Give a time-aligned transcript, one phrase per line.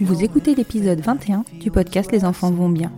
[0.00, 2.92] Vous écoutez l'épisode 21 du podcast Les enfants vont bien.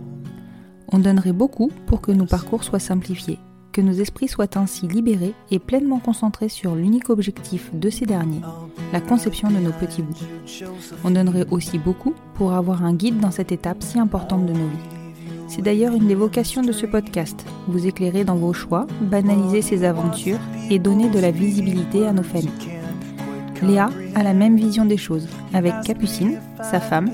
[0.91, 3.39] On donnerait beaucoup pour que nos parcours soient simplifiés,
[3.71, 8.41] que nos esprits soient ainsi libérés et pleinement concentrés sur l'unique objectif de ces derniers,
[8.93, 10.13] la conception de nos petits bouts.
[11.03, 14.67] On donnerait aussi beaucoup pour avoir un guide dans cette étape si importante de nos
[14.67, 15.47] vies.
[15.47, 19.85] C'est d'ailleurs une des vocations de ce podcast, vous éclairer dans vos choix, banaliser ces
[19.85, 22.80] aventures et donner de la visibilité à nos familles.
[23.61, 25.27] Léa a la même vision des choses.
[25.53, 27.09] Avec Capucine, sa femme,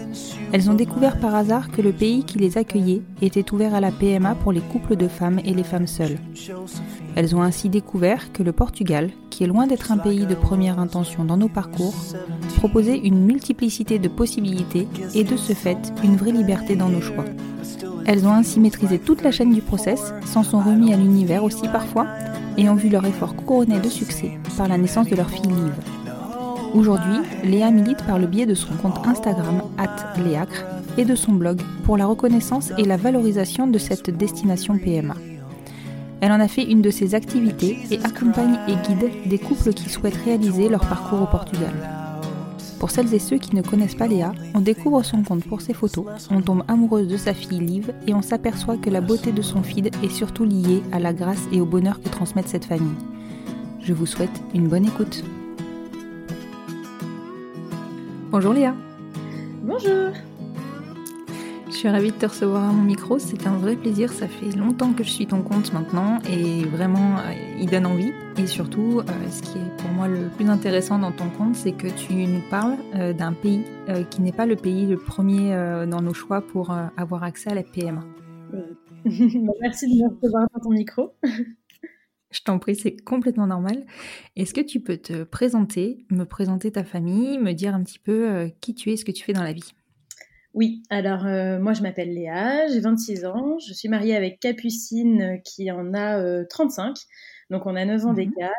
[0.52, 3.92] elles ont découvert par hasard que le pays qui les accueillait était ouvert à la
[3.92, 6.18] PMA pour les couples de femmes et les femmes seules.
[7.16, 10.80] Elles ont ainsi découvert que le Portugal, qui est loin d'être un pays de première
[10.80, 11.96] intention dans nos parcours,
[12.58, 17.26] proposait une multiplicité de possibilités et de ce fait une vraie liberté dans nos choix.
[18.06, 21.68] Elles ont ainsi maîtrisé toute la chaîne du process, s'en sont remis à l'univers aussi
[21.68, 22.08] parfois,
[22.58, 25.97] et ont vu leur effort couronné de succès par la naissance de leur fille Liv.
[26.74, 29.62] Aujourd'hui, Léa milite par le biais de son compte Instagram
[30.24, 30.66] @léacre
[30.98, 35.16] et de son blog pour la reconnaissance et la valorisation de cette destination PMA.
[36.22, 39.90] Elle en a fait une de ses activités et accompagne et guide des couples qui
[39.90, 41.74] souhaitent réaliser leur parcours au Portugal.
[42.80, 45.74] Pour celles et ceux qui ne connaissent pas Léa, on découvre son compte pour ses
[45.74, 49.42] photos, on tombe amoureuse de sa fille Liv et on s'aperçoit que la beauté de
[49.42, 52.96] son feed est surtout liée à la grâce et au bonheur que transmettent cette famille.
[53.82, 55.24] Je vous souhaite une bonne écoute.
[58.38, 58.76] Bonjour Léa.
[59.64, 60.12] Bonjour.
[61.66, 64.56] Je suis ravie de te recevoir à mon micro, c'est un vrai plaisir, ça fait
[64.56, 68.12] longtemps que je suis ton compte maintenant et vraiment euh, il donne envie.
[68.38, 71.72] Et surtout, euh, ce qui est pour moi le plus intéressant dans ton compte, c'est
[71.72, 73.64] que tu nous parles euh, d'un pays
[74.12, 75.50] qui n'est pas le pays le premier
[75.90, 78.04] dans nos choix pour avoir accès à la PMA.
[79.62, 81.16] Merci de me recevoir dans ton micro.
[82.38, 83.86] Je t'en prie, c'est complètement normal.
[84.36, 88.30] Est-ce que tu peux te présenter, me présenter ta famille, me dire un petit peu
[88.30, 89.74] euh, qui tu es, ce que tu fais dans la vie?
[90.54, 95.22] Oui, alors euh, moi je m'appelle Léa, j'ai 26 ans, je suis mariée avec Capucine
[95.22, 96.96] euh, qui en a 35.
[97.50, 98.16] Donc on a 9 ans Mhm.
[98.16, 98.52] d'écart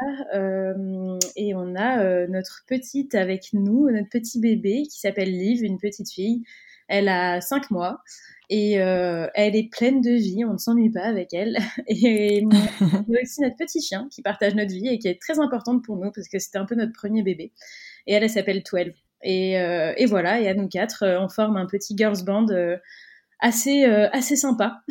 [1.37, 6.11] et on a notre petite avec nous, notre petit bébé qui s'appelle Liv, une petite
[6.11, 6.43] fille.
[6.89, 8.03] Elle a 5 mois
[8.51, 11.59] et euh, elle est pleine de vie, on ne s'ennuie pas avec elle.
[11.89, 12.45] Et
[12.81, 15.85] on a aussi notre petit chien qui partage notre vie et qui est très importante
[15.85, 17.53] pour nous parce que c'était un peu notre premier bébé.
[18.07, 18.93] Et elle, elle s'appelle 12.
[19.23, 22.47] Et, euh, et voilà, et à nous quatre, euh, on forme un petit girls band
[23.41, 24.83] assez, assez sympa.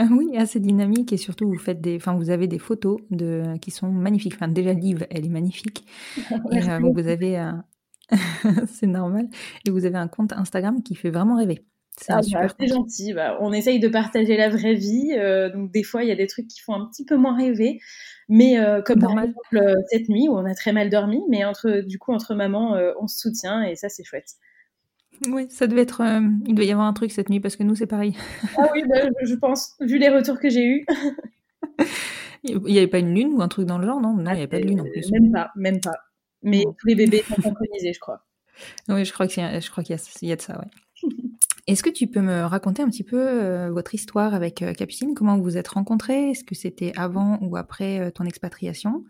[0.00, 3.56] Ah Oui, assez dynamique et surtout vous faites des, enfin vous avez des photos de
[3.60, 4.34] qui sont magnifiques.
[4.36, 5.84] Enfin déjà Liv, elle est magnifique.
[6.52, 7.64] Et euh, vous avez, un-
[8.68, 9.26] c'est normal.
[9.66, 11.64] Et vous avez un compte Instagram qui fait vraiment rêver.
[12.00, 13.12] C'est ah, bah, gentil.
[13.12, 15.16] Bah, on essaye de partager la vraie vie.
[15.52, 17.80] donc des fois, il y a des trucs qui font un petit peu moins rêver.
[18.28, 21.98] Mais comme par exemple cette nuit où on a très mal dormi, mais entre du
[21.98, 24.34] coup entre maman, on se soutient et ça c'est chouette.
[25.26, 26.02] Oui, ça devait être.
[26.46, 28.14] il devait y avoir un truc cette nuit parce que nous c'est pareil.
[28.58, 30.86] ah oui, bah, je pense vu les retours que j'ai eus.
[32.44, 34.34] il n'y avait pas une lune ou un truc dans le genre, non Non, il
[34.34, 35.10] n'y avait pas de lune en plus.
[35.10, 35.96] Même pas, même pas.
[36.42, 38.24] Mais tous les bébés sont synchronisés, je crois.
[38.88, 40.70] Oui, je crois qu'il y, a, je crois qu'il y, a de ça, ouais.
[41.68, 45.12] Est-ce que tu peux me raconter un petit peu euh, votre histoire avec euh, Capucine?
[45.14, 46.30] Comment vous vous êtes rencontrés?
[46.30, 49.04] Est-ce que c'était avant ou après euh, ton expatriation?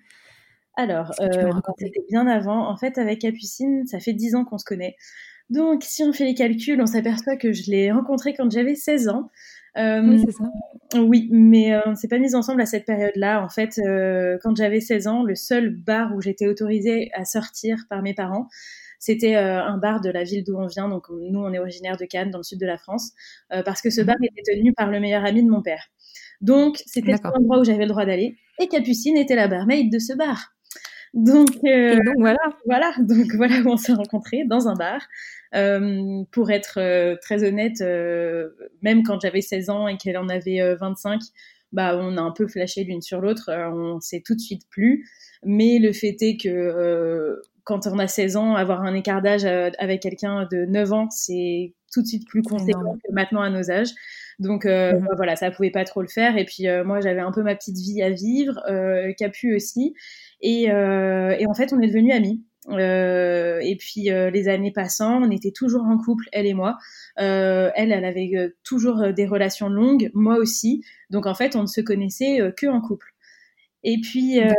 [0.76, 2.68] Alors, c'était bien avant.
[2.68, 4.96] En fait, avec Capucine, ça fait 10 ans qu'on se connaît.
[5.50, 9.08] Donc, si on fait les calculs, on s'aperçoit que je l'ai rencontré quand j'avais 16
[9.08, 9.30] ans.
[9.76, 10.44] oui, c'est ça.
[11.00, 13.42] Oui, mais on ne s'est pas mis ensemble à cette période-là.
[13.42, 13.80] En fait,
[14.42, 18.48] quand j'avais 16 ans, le seul bar où j'étais autorisée à sortir par mes parents,
[18.98, 20.88] c'était euh, un bar de la ville d'où on vient.
[20.88, 23.12] Donc nous, on est originaire de Cannes, dans le sud de la France,
[23.52, 25.84] euh, parce que ce bar était tenu par le meilleur ami de mon père.
[26.40, 28.36] Donc c'était l'endroit où j'avais le droit d'aller.
[28.60, 30.52] Et Capucine était la barmaid de ce bar.
[31.14, 32.38] Donc, euh, donc voilà.
[32.66, 35.00] Voilà, donc voilà où on s'est rencontrés dans un bar.
[35.54, 38.50] Euh, pour être euh, très honnête, euh,
[38.82, 41.20] même quand j'avais 16 ans et qu'elle en avait 25,
[41.72, 43.50] bah on a un peu flashé l'une sur l'autre.
[43.50, 45.08] on s'est tout de suite plus.
[45.44, 49.68] Mais le fait est que quand on a 16 ans, avoir un écart d'âge euh,
[49.78, 53.70] avec quelqu'un de 9 ans, c'est tout de suite plus conséquent que maintenant à nos
[53.70, 53.90] âges.
[54.38, 55.04] Donc euh, mhm.
[55.04, 56.38] bah, voilà, ça pouvait pas trop le faire.
[56.38, 59.94] Et puis euh, moi, j'avais un peu ma petite vie à vivre, euh, Capu aussi.
[60.40, 62.42] Et, et, en fait, on est devenus amis.
[62.70, 66.78] et puis les années passant, on était toujours en couple, elle et moi.
[67.16, 70.82] elle, elle avait toujours des relations longues, moi aussi.
[71.10, 73.08] Donc en fait, on ne se connaissait que en couple.
[73.84, 74.52] Et puis euh,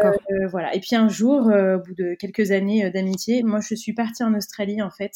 [0.49, 0.73] voilà.
[0.75, 3.93] Et puis un jour, euh, au bout de quelques années euh, d'amitié, moi je suis
[3.93, 5.11] partie en Australie en fait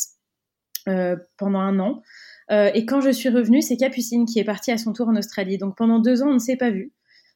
[1.38, 2.02] pendant un an.
[2.50, 5.58] et quand je suis revenue, c'est Capucine qui est partie à son tour en Australie.
[5.58, 6.92] Donc pendant deux ans, on ne s'est pas vus,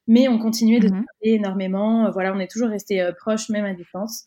[0.05, 1.05] mais on continuait de mhm.
[1.05, 2.11] parler énormément.
[2.11, 4.25] Voilà, on est toujours restés proches, même à distance.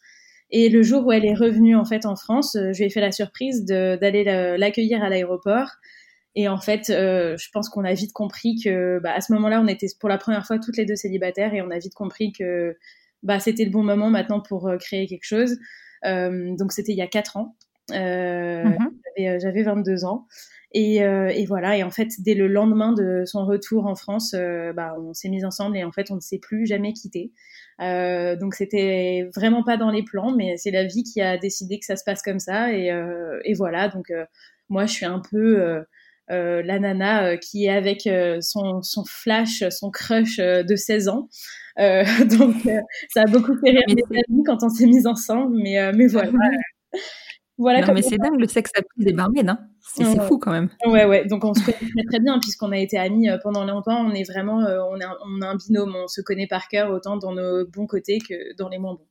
[0.48, 3.02] Et le jour où elle est revenue en fait en France, je lui ai fait
[3.02, 4.24] la surprise d'aller
[4.56, 5.68] l'accueillir à l'aéroport
[6.36, 9.60] et en fait, euh, je pense qu'on a vite compris que, bah, à ce moment-là,
[9.60, 12.32] on était pour la première fois toutes les deux célibataires et on a vite compris
[12.32, 12.76] que,
[13.22, 15.58] bah, c'était le bon moment maintenant pour euh, créer quelque chose.
[16.06, 17.56] Euh, donc c'était il y a quatre ans.
[17.92, 19.40] Euh, mm-hmm.
[19.40, 20.26] J'avais 22 ans.
[20.72, 21.76] Et, et, voilà.
[21.76, 24.36] Et en fait, dès le lendemain de son retour en France,
[24.76, 27.32] bah, on s'est mis ensemble et en fait, on ne s'est plus jamais quitté.
[27.80, 31.86] donc c'était vraiment pas dans les plans, mais c'est la vie qui a décidé que
[31.86, 32.72] ça se passe comme ça.
[32.72, 32.86] Et,
[33.44, 33.88] et voilà.
[33.88, 34.12] Donc
[34.68, 35.84] moi, je suis un peu
[36.30, 41.08] euh, la nana euh, qui est avec euh, son, son, flash, son crush de 16
[41.08, 41.28] ans.
[41.80, 42.56] donc
[43.08, 46.30] ça a beaucoup fait rire mes amis quand on s'est mis ensemble, mais, mais voilà.
[47.56, 50.68] voilà non, mais c'est dingue le sexe à des barmaids, hein c'est fou quand même.
[50.84, 51.24] Ouais, ouais.
[51.24, 54.04] Donc on se connaît très, très bien puisqu'on a été amis pendant longtemps.
[54.04, 55.96] On est vraiment, on, a, on a un binôme.
[55.96, 59.08] On se connaît par cœur autant dans nos bons côtés que dans les moins bons.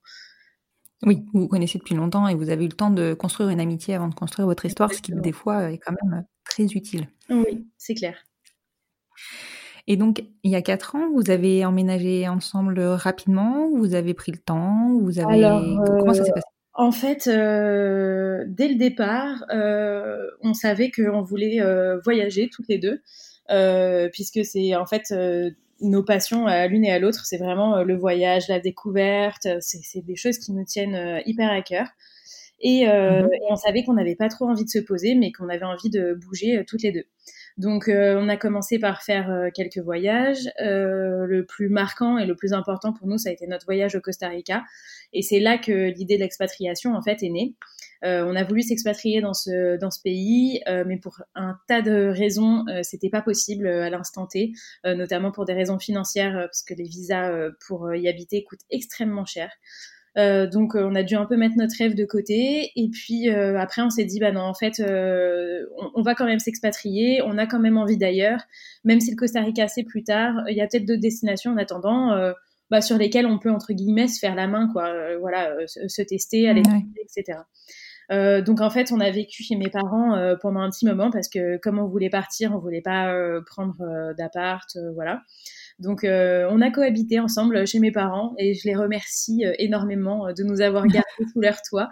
[1.03, 3.61] Oui, vous vous connaissez depuis longtemps et vous avez eu le temps de construire une
[3.61, 7.07] amitié avant de construire votre histoire, ce qui des fois est quand même très utile.
[7.29, 8.15] Oui, c'est clair.
[9.87, 14.31] Et donc, il y a quatre ans, vous avez emménagé ensemble rapidement Vous avez pris
[14.31, 15.41] le temps Vous avez
[15.99, 16.45] comment ça s'est passé?
[16.47, 21.59] euh, En fait, euh, dès le départ, euh, on savait qu'on voulait
[22.03, 23.01] voyager toutes les deux,
[24.11, 25.13] puisque c'est en fait
[25.81, 30.15] nos passions à l'une et à l'autre, c'est vraiment le voyage, la découverte, c'est des
[30.15, 31.87] choses qui nous tiennent hyper à cœur.
[32.61, 33.33] Et, euh, mhm.
[33.33, 35.89] et on savait qu'on n'avait pas trop envie de se poser, mais qu'on avait envie
[35.89, 37.05] de bouger euh, toutes les deux.
[37.57, 40.49] Donc, euh, on a commencé par faire euh, quelques voyages.
[40.61, 43.95] Euh, le plus marquant et le plus important pour nous, ça a été notre voyage
[43.95, 44.63] au Costa Rica.
[45.11, 47.55] Et c'est là que l'idée de l'expatriation, en fait, est née.
[48.03, 52.65] On a voulu s'expatrier dans ce dans ce pays, mais pour un tas de raisons,
[52.83, 54.53] c'était pas possible à l'instant T,
[54.85, 57.31] notamment pour des raisons financières, parce que les visas
[57.67, 59.49] pour y habiter coûtent extrêmement cher.
[60.17, 62.71] Euh, donc euh, on a dû un peu mettre notre rêve de côté.
[62.75, 66.25] Et puis euh, après on s'est dit bah non en fait on, on, va quand
[66.25, 68.41] même s'expatrier, on a quand même envie d'ailleurs,
[68.83, 71.57] même si le Costa Rica c'est plus tard, il y a peut-être d'autres destinations en
[71.57, 72.33] attendant
[72.69, 76.49] bah, sur lesquelles on peut entre guillemets se faire la main quoi, voilà se, tester,
[76.49, 76.63] aller
[77.01, 77.39] etc.
[78.11, 81.11] Euh, donc en fait, on a vécu chez mes parents euh, pendant un petit moment
[81.11, 83.13] parce que comme on voulait partir, on voulait pas
[83.45, 85.21] prendre d'appart, voilà.
[85.79, 90.27] Donc, euh, on a cohabité ensemble chez mes parents et je les remercie euh, énormément
[90.27, 91.89] euh, de nous avoir gardés sous leur toit.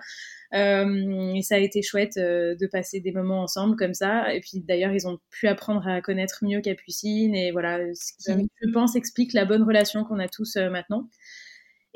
[0.54, 4.34] et ça a été chouette de passer des moments ensemble comme ça.
[4.34, 8.48] Et puis d'ailleurs, ils ont pu apprendre à connaître mieux Capucine et voilà, ce qui,
[8.62, 11.10] je pense, explique la bonne relation qu'on a tous maintenant.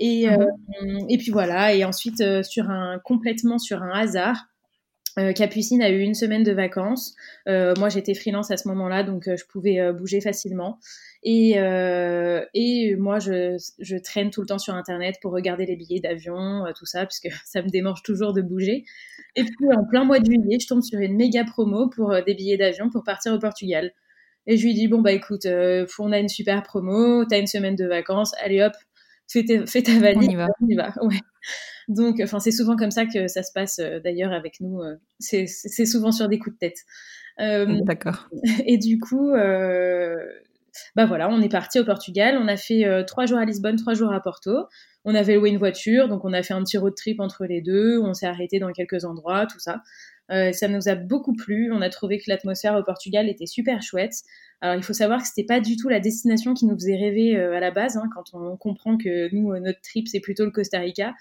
[0.04, 0.26] Et,
[1.10, 1.76] et puis voilà.
[1.76, 4.48] Et ensuite, sur un complètement sur un hasard,
[5.36, 7.16] Capucine a eu une semaine de vacances.
[7.46, 10.80] moi, j'étais freelance à ce moment-là, donc je pouvais bouger facilement.
[11.22, 11.52] Et,
[12.54, 16.64] et moi, je, je, traîne tout le temps sur Internet pour regarder les billets d'avion,
[16.76, 18.86] tout ça, puisque ça me démange toujours de bouger.
[19.36, 22.34] Et puis, en plein mois de juillet, je tombe sur une méga promo pour des
[22.34, 23.92] billets d'avion pour partir au Portugal.
[24.48, 27.76] Et je lui dis, bon, bah écoute, on a une super promo, t'as une semaine
[27.76, 28.74] de vacances, allez hop,
[29.32, 30.48] fais, ta valise, on y va.
[30.62, 31.20] On y va ouais.
[31.88, 34.82] Donc, enfin, c'est souvent comme ça que ça se passe euh, d'ailleurs avec nous.
[34.82, 35.48] Euh, c'est
[35.86, 36.78] souvent sur des coups de tête.
[37.40, 38.30] Euh, D'accord.
[38.66, 39.32] Et du coup,
[40.96, 42.38] bah voilà, on est parti au Portugal.
[42.42, 44.52] On a fait trois jours à Lisbonne, trois jours à Porto.
[45.04, 47.62] On avait loué une voiture, donc on a fait un petit road trip entre les
[47.62, 48.00] deux.
[48.00, 49.82] On s'est arrêté dans quelques endroits, tout ça.
[50.54, 51.72] Ça nous a beaucoup plu.
[51.74, 54.14] On a trouvé que l'atmosphère au Portugal était super chouette.
[54.62, 57.36] Alors il faut savoir que c'était pas du tout la destination qui nous faisait rêver
[57.38, 57.98] à la base.
[57.98, 61.14] Hein, quand on comprend que nous notre trip c'est plutôt le Costa Rica.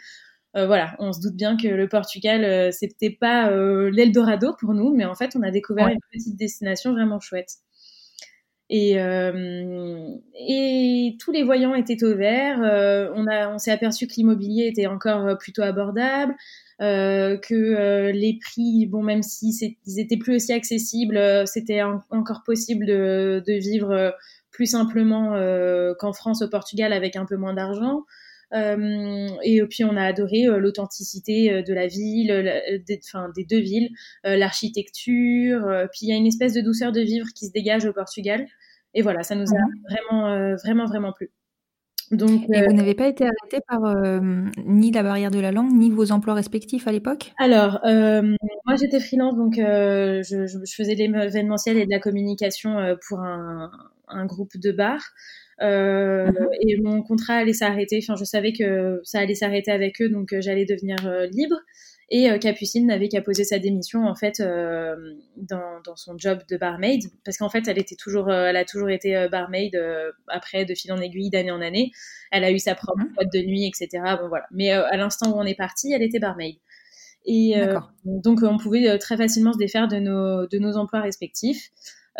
[0.56, 4.74] Euh, voilà, on se doute bien que le Portugal, euh, c'était pas euh, l'Eldorado pour
[4.74, 7.50] nous, mais en fait, on a découvert une petite destination vraiment chouette.
[8.72, 8.92] Et,
[10.48, 12.60] et tous les voyants étaient au vert.
[13.16, 16.36] on on s'est aperçu que l'immobilier était encore plutôt abordable,
[16.80, 23.42] que les prix, bon, même si ils étaient plus aussi accessibles, c'était encore possible de,
[23.46, 24.14] de vivre
[24.50, 25.34] plus simplement
[25.98, 28.04] qu'en France, au Portugal, avec un peu moins d'argent.
[28.52, 33.44] Euh, et puis on a adoré euh, l'authenticité euh, de la ville, des, enfin, des
[33.44, 33.90] deux villes,
[34.24, 35.62] l'architecture.
[35.92, 38.46] puis il y a une espèce de douceur de vivre qui se dégage au Portugal.
[38.94, 39.58] Et voilà, ça nous a
[39.88, 41.30] vraiment, vraiment, vraiment plu.
[42.10, 43.94] Donc, et vous n'avez pas été arrêté par
[44.66, 47.32] ni la barrière de la langue, ni vos emplois respectifs à l'époque?
[47.38, 52.76] Alors, moi j'étais freelance, donc je, je, faisais l'événementiel et de la communication
[53.06, 53.70] pour un,
[54.08, 55.12] un groupe de bars.
[55.62, 56.48] Euh, mhm.
[56.62, 58.00] Et mon contrat allait s'arrêter.
[58.02, 61.56] Enfin, je savais que ça allait s'arrêter avec eux, donc euh, j'allais devenir euh, libre.
[62.12, 67.04] Et Capucine n'avait qu'à poser sa démission en fait dans, dans, son job de barmaid,
[67.24, 69.80] parce qu'en fait elle était toujours, elle a toujours été barmaid
[70.26, 71.92] après de fil en aiguille d'année en année.
[72.32, 73.14] Elle a eu sa propre mhm.
[73.14, 74.02] boîte de nuit, etc.
[74.20, 74.46] Bon voilà.
[74.50, 76.56] Mais à l'instant où on est parti, elle était barmaid.
[77.26, 77.54] Et
[78.04, 81.70] donc on pouvait très facilement se défaire de nos, de nos emplois respectifs.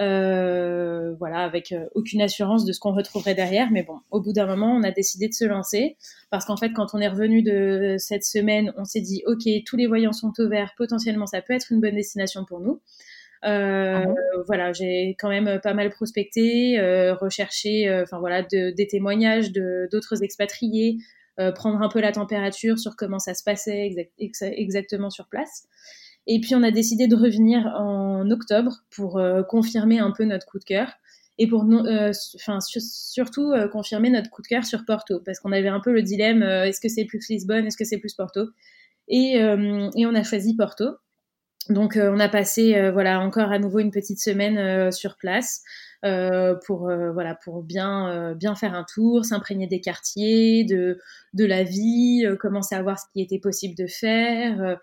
[0.00, 3.70] Euh, voilà, avec euh, aucune assurance de ce qu'on retrouverait derrière.
[3.70, 5.96] Mais bon, au bout d'un moment, on a décidé de se lancer
[6.30, 9.76] parce qu'en fait, quand on est revenu de cette semaine, on s'est dit, ok, tous
[9.76, 12.80] les voyants sont au vert, potentiellement, ça peut être une bonne destination pour nous.
[13.44, 14.14] Euh, ah
[14.46, 16.78] voilà, j'ai quand même pas mal prospecté,
[17.20, 20.98] recherché, enfin voilà, des témoignages de d'autres expatriés,
[21.54, 25.66] prendre un peu la température sur comment ça se passait exactement sur place.
[26.32, 30.46] Et puis on a décidé de revenir en octobre pour euh, confirmer un peu notre
[30.46, 30.92] coup de cœur
[31.38, 35.50] et pour euh, enfin surtout euh, confirmer notre coup de cœur sur Porto parce qu'on
[35.50, 38.46] avait un peu le dilemme est-ce que c'est plus Lisbonne, est-ce que c'est plus Porto?
[39.08, 40.84] Et, et, on a choisi Porto.
[41.68, 45.62] Donc on a passé voilà encore à nouveau une petite semaine sur place.
[46.64, 51.00] pour voilà pour bien bien faire un tour, s'imprégner des quartiers, de
[51.34, 54.78] de la vie, commencer à voir ce qui était possible de faire,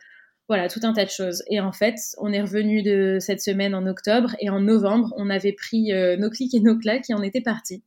[0.48, 1.44] voilà, tout un tas de choses.
[1.50, 5.30] Et en fait, on est revenu de cette semaine en octobre et en novembre, on
[5.30, 7.84] avait pris euh, nos clics et nos claques et on était parti.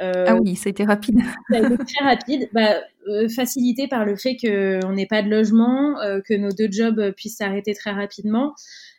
[0.00, 1.20] Euh, ah oui, ça a été rapide.
[1.50, 2.76] ça a été très rapide, bah,
[3.08, 7.38] euh, facilité par le fait qu'on n'ait pas de logement, que nos deux jobs puissent
[7.38, 8.54] s'arrêter très rapidement.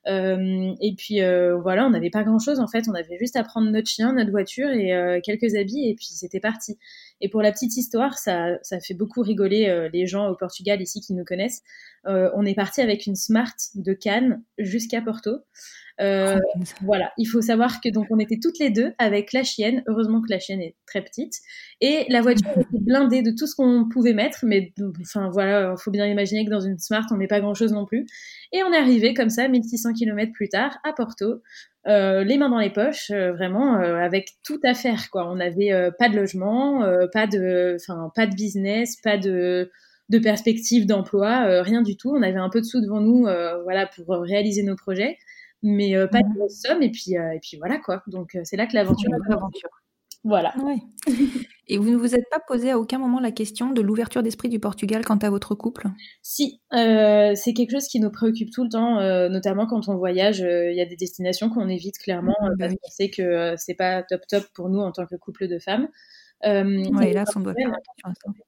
[0.06, 1.20] et puis
[1.62, 4.32] voilà, on n'avait pas grand-chose en fait, on avait juste à prendre notre chien, notre
[4.32, 6.78] voiture et quelques habits et puis c'était parti.
[7.22, 11.02] Et pour la petite histoire, ça, ça fait beaucoup rigoler les gens au Portugal ici
[11.02, 11.64] qui nous connaissent.
[12.08, 15.32] Euh, on est parti avec une Smart de Cannes jusqu'à Porto.
[16.02, 16.40] Euh,
[16.82, 19.84] voilà, il faut savoir que donc on était toutes les deux avec la chienne.
[19.88, 21.34] Heureusement que la chienne est très petite
[21.82, 24.40] et la voiture était blindée de tout ce qu'on pouvait mettre.
[24.44, 27.54] Mais enfin voilà, il faut bien imaginer que dans une Smart on met pas grand
[27.54, 28.06] chose non plus.
[28.54, 31.42] Et on est arrivé comme ça 1600 km plus tard à Porto,
[31.88, 35.30] euh, les mains dans les poches, vraiment avec tout à faire quoi.
[35.30, 39.70] On n'avait pas de logement, pas de, enfin pas de business, pas de
[40.10, 42.10] de perspective d'emploi, euh, rien du tout.
[42.10, 45.18] On avait un peu de sous devant nous, euh, voilà, pour réaliser nos projets,
[45.62, 46.82] mais euh, pas de grosse somme.
[46.82, 48.04] Et puis, et puis voilà quoi.
[48.08, 49.10] Donc c'est là que l'aventure.
[49.28, 49.70] l'aventure.
[50.26, 50.54] Voilà.
[51.72, 54.50] Et vous ne vous êtes pas posé à aucun moment la question de l'ouverture d'esprit
[54.50, 55.88] du Portugal quant à votre couple?
[56.24, 59.00] Si, c'est quelque chose qui nous préoccupe tout le temps,
[59.30, 60.40] notamment quand on voyage.
[60.40, 63.76] Il y a des destinations qu'on évite clairement mmh, parce bah qu'on sait que c'est
[63.76, 65.88] pas top top pour nous en tant que couple de femmes.
[66.46, 67.54] Euh, ouais, là, on doit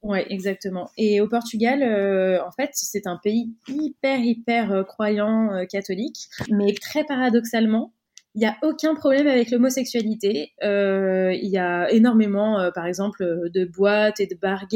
[0.02, 0.90] Ouais, exactement.
[0.98, 6.30] Et au Portugal, euh, en fait, c'est un pays hyper, hyper euh, croyant euh, catholique,
[6.50, 7.94] mais très paradoxalement,
[8.34, 10.54] il n'y a aucun problème avec l'homosexualité.
[10.62, 14.68] Il y a énormément, par exemple, de boîtes et de bars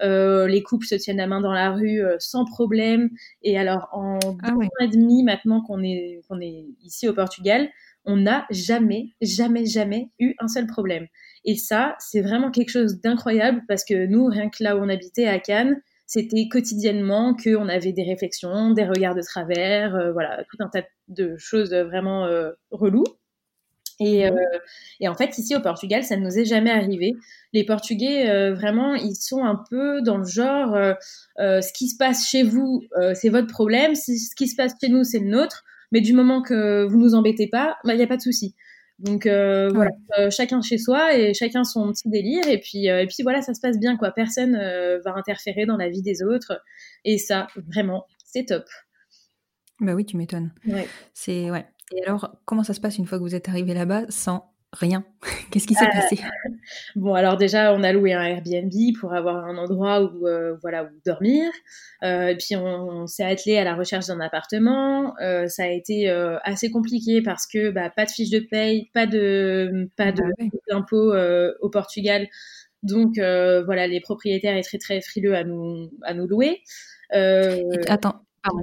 [0.00, 3.10] les couples se tiennent la main dans la rue sans problème.
[3.42, 4.66] Et alors, en Ah deux oui.
[4.66, 7.68] ans et demi maintenant qu'on est, qu'on est ici au Portugal,
[8.06, 11.06] on n'a jamais, jamais, jamais eu un seul problème.
[11.44, 14.88] Et ça, c'est vraiment quelque chose d'incroyable parce que nous, rien que là où on
[14.88, 15.80] habitait à Cannes,
[16.10, 20.82] c'était quotidiennement qu'on avait des réflexions, des regards de travers, euh, voilà, tout un tas
[21.06, 23.04] de choses vraiment euh, reloues.
[24.00, 24.32] Et, euh,
[24.98, 27.12] et en fait, ici au Portugal, ça ne nous est jamais arrivé.
[27.52, 30.74] Les Portugais, vraiment, ils sont un peu dans le genre,
[31.36, 32.82] ce qui se passe chez vous,
[33.12, 35.64] c'est votre problème, ce qui se passe chez nous, c'est le nôtre.
[35.92, 38.54] Mais du moment que vous nous embêtez pas, il n'y a pas de souci.
[39.00, 42.46] Donc euh, voilà, euh, chacun chez soi et chacun son petit délire.
[42.48, 44.10] Et puis, euh, et puis voilà, ça se passe bien, quoi.
[44.10, 44.52] Personne
[45.04, 46.60] va interférer dans la vie des autres.
[47.04, 48.64] Et ça, vraiment, c'est top.
[49.80, 50.52] Bah oui, tu m'étonnes.
[50.66, 50.86] Ouais.
[51.14, 51.66] C'est ouais.
[51.92, 55.04] Et alors, comment ça se passe une fois que vous êtes arrivé là-bas sans rien
[55.50, 56.18] Qu'est-ce qui s'est Euh, passé?
[56.94, 60.84] Bon, alors déjà, on a loué un Airbnb pour avoir un endroit où, euh, voilà,
[60.84, 61.50] où dormir.
[62.02, 65.14] Euh, et puis, on, on s'est attelé à la recherche d'un appartement.
[65.20, 66.08] Euh, ça a été
[66.44, 70.28] assez compliqué parce que bah, pas de fiche de paye, pas de pas de Bah
[70.38, 71.52] ouais.
[71.60, 72.28] au Portugal.
[72.82, 76.62] Donc, voilà, les propriétaires étaient très très frileux à nous à nous louer.
[77.88, 78.60] Attends, pardon.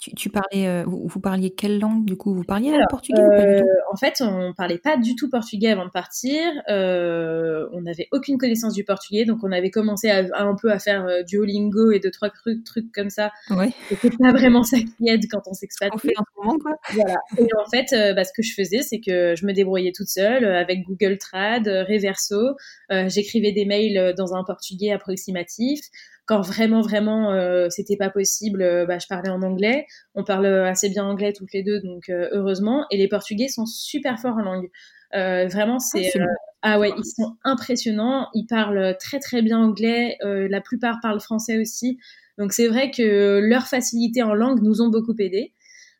[0.00, 2.34] Tu, tu parlais, euh, vous, vous parliez quelle langue du coup?
[2.34, 4.96] Vous parliez Alors, le portugais ou pas du Euh, tout en fait, on parlait pas
[4.96, 6.40] du tout portugais avant de partir.
[6.68, 10.70] Euh, on n'avait aucune connaissance du portugais, donc on avait commencé à, à un peu
[10.70, 13.32] à faire euh, Duolingo et deux trois trucs, trucs comme ça.
[13.50, 13.70] Ouais.
[13.88, 15.96] C'était pas vraiment ça qui aide quand on s'expatrie.
[15.96, 17.16] On fait ce moment quoi Voilà.
[17.38, 20.44] Et en fait, bah, ce que je faisais, c'est que je me débrouillais toute seule
[20.44, 22.56] avec Google Trad, Reverso.
[22.90, 25.80] J'écrivais des mails dans un portugais approximatif.
[26.28, 29.86] Quand vraiment, vraiment, euh, c'était pas possible, euh, bah, je parlais en anglais.
[30.14, 32.84] On parle assez bien anglais toutes les deux, donc euh, heureusement.
[32.90, 34.70] Et les Portugais sont super forts en langue.
[35.14, 36.26] Euh, vraiment, c'est euh,
[36.60, 38.28] ah ouais, ils sont impressionnants.
[38.34, 40.18] Ils parlent très très bien anglais.
[40.22, 41.98] Euh, la plupart parlent français aussi.
[42.36, 45.54] Donc c'est vrai que leur facilité en langue nous ont beaucoup aidé.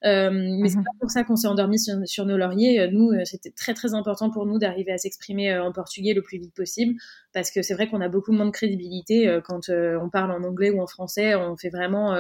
[0.05, 0.85] Euh, mais c'est Mhm.
[0.85, 2.81] pas pour ça qu'on s'est endormi sur, sur nos lauriers.
[2.81, 6.23] Euh, Nous, euh, c'était très très important pour nous d'arriver à s'exprimer en portugais le
[6.23, 6.95] plus vite possible,
[7.33, 10.71] parce que c'est vrai qu'on a beaucoup moins de crédibilité quand on parle en anglais
[10.71, 11.35] ou en français.
[11.35, 12.17] On fait vraiment,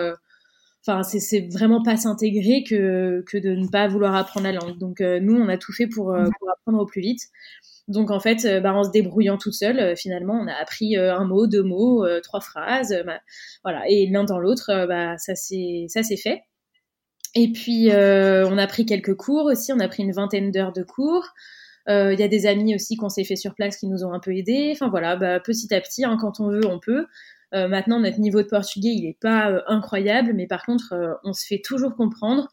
[0.87, 4.79] enfin, c'est- vraiment pas s'intégrer que que de ne pas vouloir apprendre la langue.
[4.79, 7.21] Donc euh, nous, on a tout fait pour euh, pour apprendre au plus vite.
[7.89, 11.25] Donc en fait, euh, bah, en se débrouillant toute seule, finalement, on a appris un
[11.25, 13.21] mot, deux mots, trois phrases, bah,
[13.65, 13.85] voilà.
[13.89, 16.43] Et l'un dans l'autre, bah, ça c'est ça c'est fait.
[17.41, 19.73] Et puis, euh, on a pris quelques cours aussi.
[19.73, 21.25] On a pris une vingtaine d'heures de cours.
[21.89, 24.13] Euh, Il y a des amis aussi qu'on s'est fait sur place qui nous ont
[24.13, 24.71] un peu aidés.
[24.73, 27.07] Enfin voilà, bah, petit à petit, hein, quand on veut, on peut.
[27.55, 31.47] Euh, maintenant, notre niveau de portugais, il n'est pas incroyable, mais par contre, on se
[31.47, 32.49] fait toujours comprendre.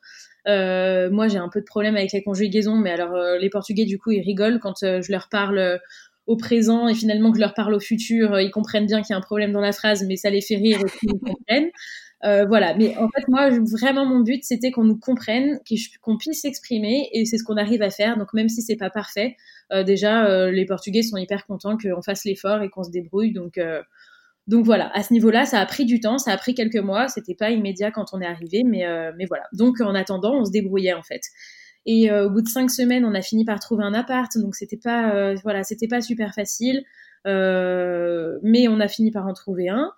[0.45, 4.11] Moi, j'ai un peu de problème avec les conjugaisons, mais alors les Portugais, du coup,
[4.11, 5.79] ils rigolent quand je leur parle
[6.27, 8.39] au présent et finalement que je leur parle au futur.
[8.39, 10.57] ils comprennent bien qu'il y a un problème dans la phrase, mais ça les fait
[10.57, 11.71] rire puis ils comprennent.
[12.23, 15.59] Euh, voilà, mais en fait, moi, vraiment, mon but, c'était qu'on nous comprenne,
[16.01, 18.17] qu'on puisse s'exprimer, et c'est ce qu'on arrive à faire.
[18.17, 19.35] Donc, même si c'est pas parfait,
[19.73, 23.33] euh, déjà, euh, les Portugais sont hyper contents qu'on fasse l'effort et qu'on se débrouille.
[23.33, 23.81] Donc, euh,
[24.47, 27.07] donc voilà, à ce niveau-là, ça a pris du temps, ça a pris quelques mois.
[27.09, 29.43] C'était pas immédiat quand on est arrivé, mais, euh, mais voilà.
[29.53, 31.21] Donc, en attendant, on se débrouillait en fait.
[31.85, 34.55] Et euh, au bout de cinq semaines, on a fini par trouver un appart, donc
[34.55, 36.83] c'était pas, voilà, c'était pas super facile,
[37.25, 39.91] mais on a fini par en trouver un.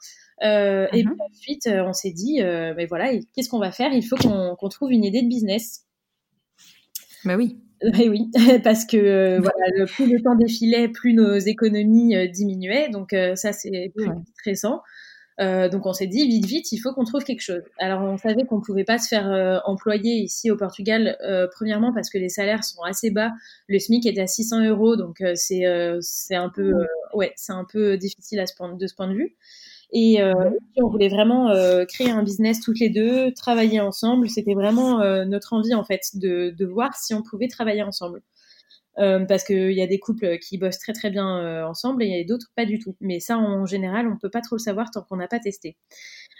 [0.43, 1.11] Euh, Et Mhm.
[1.11, 3.91] puis ensuite, euh, on s'est dit, euh, mais voilà, et qu'est-ce qu'on va faire?
[3.93, 5.83] Il faut qu'on trouve une idée de business.
[7.25, 7.57] Bah oui.
[7.81, 8.29] Eh oui,
[8.63, 13.53] parce que euh, voilà, le, plus le temps défilait, plus nos économies diminuaient, donc ça
[13.53, 14.15] c'est plus Ouais.
[14.39, 14.81] stressant.
[15.39, 17.61] Donc on s'est dit vite vite, il faut qu'on trouve quelque chose.
[17.77, 21.15] Alors on savait qu'on pouvait pas se faire employer ici au Portugal,
[21.53, 23.31] premièrement parce que les salaires sont assez bas.
[23.67, 25.61] Le SMIC est à 600 euros, donc c'est
[26.01, 26.73] c'est un peu
[27.13, 29.35] ouais, c'est un peu difficile à ce point, de ce point de vue.
[29.93, 30.33] Et euh,
[30.77, 34.29] on voulait vraiment euh, créer un business toutes les deux, travailler ensemble.
[34.29, 38.21] C'était vraiment euh, notre envie en fait de, de voir si on pouvait travailler ensemble.
[38.99, 42.07] Euh, parce qu'il y a des couples qui bossent très très bien euh, ensemble et
[42.07, 42.95] il y a d'autres pas du tout.
[43.01, 45.77] Mais ça, en général, on peut pas trop le savoir tant qu'on n'a pas testé.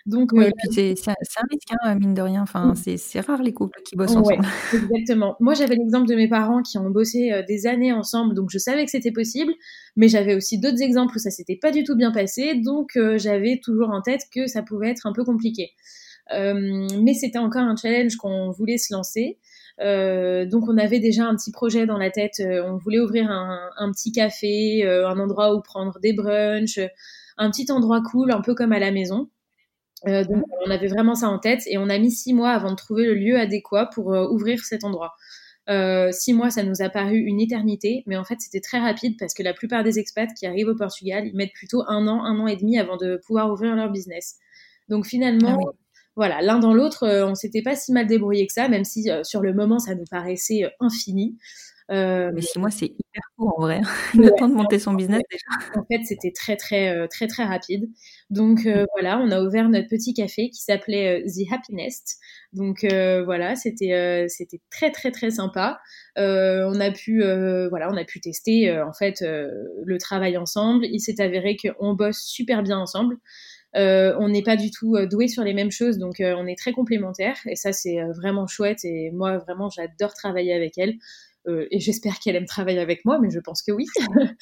[0.08, 2.42] Donc, Oui, euh, puis c'est c'est un c'est un risque, hein, mine de rien.
[2.44, 4.48] Enfin, c'est c'est rare les couples qui bossent Ouais, ensemble.
[4.74, 5.36] exactement.
[5.40, 8.58] Moi, j'avais l'exemple de mes parents qui ont bossé euh, des années ensemble, donc je
[8.58, 9.54] savais que c'était possible.
[9.98, 13.18] Mais j'avais aussi d'autres exemples où ça s'était pas du tout bien passé, donc euh,
[13.18, 15.72] j'avais toujours en tête que ça pouvait être un peu compliqué.
[16.34, 19.40] Euh, mais c'était encore un challenge qu'on voulait se lancer.
[19.80, 22.40] Euh, donc on avait déjà un petit projet dans la tête.
[22.40, 26.80] Euh, on voulait ouvrir un, un petit café, euh, un endroit où prendre des brunchs,
[27.38, 29.30] un petit endroit cool, un peu comme à la maison.
[30.06, 32.72] Euh, donc on avait vraiment ça en tête et on a mis six mois avant
[32.72, 35.14] de trouver le lieu adéquat pour euh, ouvrir cet endroit.
[36.12, 39.34] six mois, ça nous a paru une éternité, mais en fait, c'était très rapide parce
[39.34, 42.40] que la plupart des expats qui arrivent au Portugal, ils mettent plutôt un an, un
[42.40, 44.38] an et demi avant de pouvoir ouvrir leur business.
[44.88, 45.72] Donc finalement, ah
[46.16, 49.42] voilà, l'un dans l'autre, on s'était pas si mal débrouillé que ça, même si sur
[49.42, 51.38] le moment, ça nous paraissait infini.
[51.90, 53.82] Euh, mais six mois, c'est hyper court en vrai.
[54.14, 55.80] Le temps de monter son business déjà.
[55.80, 57.90] En fait, c'était très, très, euh, très, très rapide.
[58.30, 62.18] Donc euh, voilà, on a ouvert notre petit café qui s'appelait The Happiness.
[62.54, 65.80] Donc voilà, c'était, c'était très, très, très sympa.
[66.18, 67.22] on a pu,
[67.70, 70.86] voilà, on a pu tester en fait le travail ensemble.
[70.86, 73.18] Il s'est avéré qu'on bosse super bien ensemble.
[73.76, 77.38] on n'est pas du tout doué sur les mêmes choses, donc on est très complémentaires
[77.46, 78.84] et ça c'est vraiment chouette.
[78.84, 80.96] Et moi vraiment j'adore travailler avec elle.
[81.48, 83.86] Euh, et j'espère qu'elle aime travailler avec moi, mais je pense que oui.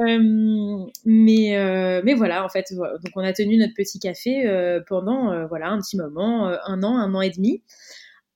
[0.00, 4.44] Euh, mais, euh, mais voilà, en fait, donc on a tenu notre petit café
[4.88, 7.62] pendant voilà un petit moment, un an, un an et demi,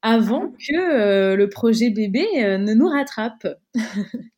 [0.01, 3.49] avant que le projet bébé ne nous rattrape.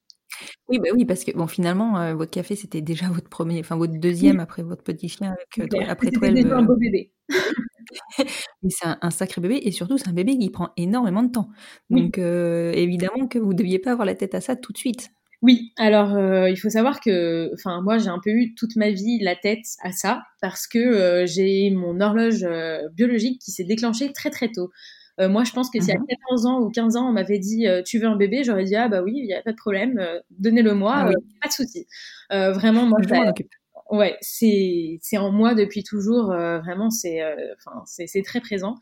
[0.69, 3.99] Oui, bah oui, parce que bon, finalement, votre café, c'était déjà votre premier, enfin votre
[3.99, 6.29] deuxième après votre petit chien, avec, après toi.
[6.29, 7.13] C'était un beau bébé.
[8.19, 11.49] Mais c'est un, sacré bébé et surtout c'est un bébé qui prend énormément de temps.
[11.89, 14.79] Donc euh, évidemment que vous ne deviez pas avoir la tête à ça tout de
[14.79, 15.11] suite.
[15.43, 18.91] Oui, alors euh, il faut savoir que, enfin moi j'ai un peu eu toute ma
[18.91, 22.47] vie la tête à ça parce que euh, j'ai mon horloge
[22.93, 24.71] biologique qui s'est déclenchée très très tôt.
[25.19, 26.51] moi je pense que si à 14 mhm.
[26.51, 29.03] ans ou 15 ans on m'avait dit tu veux un bébé, j'aurais dit ah bah
[29.03, 29.99] oui, il n'y a pas de problème,
[30.31, 31.87] donnez-le moi, ah pas de souci.
[32.31, 33.51] vraiment moi je m'en occupe.
[33.91, 36.31] Ouais, c'est c'est en moi depuis toujours.
[36.31, 38.77] Euh, vraiment, c'est euh, enfin c'est très présent.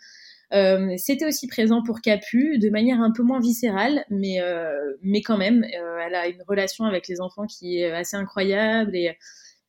[0.55, 5.23] Euh, C'était aussi présent pour Capu de manière un peu moins viscérale, mais euh, mais
[5.23, 9.17] quand même, elle a une relation avec les enfants qui est assez incroyable et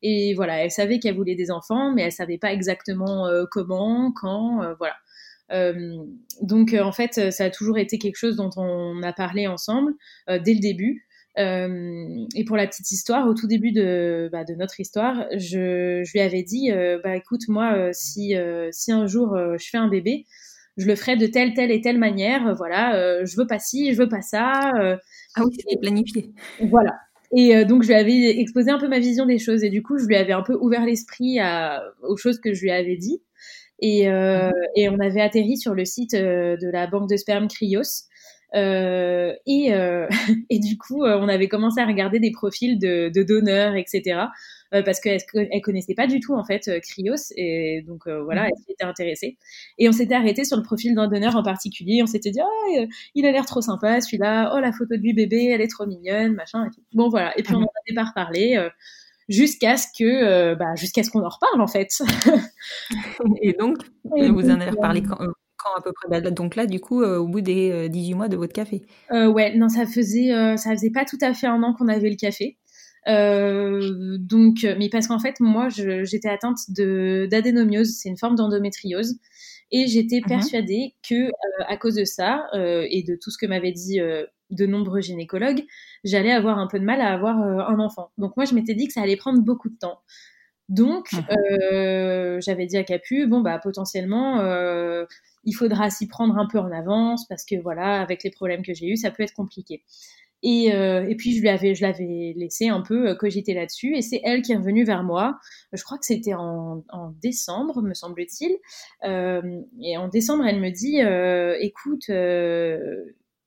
[0.02, 4.74] et voilà, elle savait qu'elle voulait des enfants, mais elle savait pas exactement comment, quand,
[4.78, 4.96] voilà.
[6.42, 9.92] donc en fait, ça a toujours été quelque chose dont on a parlé ensemble
[10.28, 11.06] dès le début.
[11.40, 16.02] Euh, et pour la petite histoire, au tout début de, bah, de notre histoire, je,
[16.04, 19.88] je, lui avais dit, euh, bah écoute, moi, euh, si, un jour je fais un
[19.88, 20.26] bébé,
[20.76, 22.54] je le ferai de telle, telle et telle manière.
[22.56, 24.72] Voilà, je veux pas ci, je veux pas ça.
[24.74, 26.32] ah oui, c'était planifié.
[26.60, 26.92] Voilà.
[27.36, 29.62] Et donc, je lui avais exposé un peu ma vision des choses.
[29.62, 31.38] Et du coup, je lui avais un peu ouvert l'esprit
[32.02, 33.22] aux choses que je lui avais dit.
[33.82, 34.52] Et, mmh.
[34.76, 38.08] et on avait atterri sur le site de la banque de sperme Cryos.
[38.54, 40.08] Euh, et, euh,
[40.50, 44.26] et du coup, euh, on avait commencé à regarder des profils de, de donneurs, etc.
[44.70, 48.50] parce qu'elle elle connaissait pas du tout en fait Cryos et donc voilà, mhm.
[48.50, 49.36] elle s'était intéressée.
[49.78, 52.02] Et on s'était arrêté sur le profil d'un donneur en particulier.
[52.02, 54.52] On s'était dit, oh, il a l'air trop sympa celui-là.
[54.54, 56.66] Oh, la photo de lui bébé, elle est trop mignonne, machin.
[56.66, 56.82] Et tout.
[56.92, 57.36] Bon voilà.
[57.38, 58.68] Et puis on en avait pas reparlé
[59.28, 61.90] jusqu'à ce que bah, jusqu'à ce qu'on en reparle en fait.
[63.42, 65.18] et donc, vous en avez reparlé quand,
[65.62, 68.16] quand à peu près bah, Donc là, du coup, euh, au bout des 18 euh,
[68.16, 71.46] mois de votre café euh, Ouais, non, ça faisait, ça faisait pas tout à fait
[71.46, 72.58] un an qu'on avait le café.
[73.06, 79.18] donc, mais parce qu'en fait, moi, j'étais atteinte de d'adénomiose, c'est une forme d'endométriose,
[79.72, 80.28] et j'étais mhm.
[80.28, 81.30] persuadée que
[81.66, 84.00] à cause de ça et de tout ce que m'avaient dit
[84.50, 85.64] de nombreux gynécologues,
[86.04, 88.10] j'allais avoir un peu de mal à avoir un enfant.
[88.18, 90.00] Donc moi, je m'étais dit que ça allait prendre beaucoup de temps.
[90.70, 91.24] Donc, mhm.
[91.72, 95.04] euh, j'avais dit à Capu, bon, bah, potentiellement, euh,
[95.44, 98.72] il faudra s'y prendre un peu en avance parce que, voilà, avec les problèmes que
[98.72, 99.82] j'ai eus, ça peut être compliqué.
[100.42, 104.00] Et, euh, et puis, je lui avais, je l'avais laissé un peu cogiter là-dessus et
[104.00, 105.38] c'est elle qui est revenue vers moi.
[105.72, 108.56] Je crois que c'était en, en, décembre, me semble-t-il.
[109.02, 111.00] et en décembre, elle me dit,
[111.60, 112.08] écoute,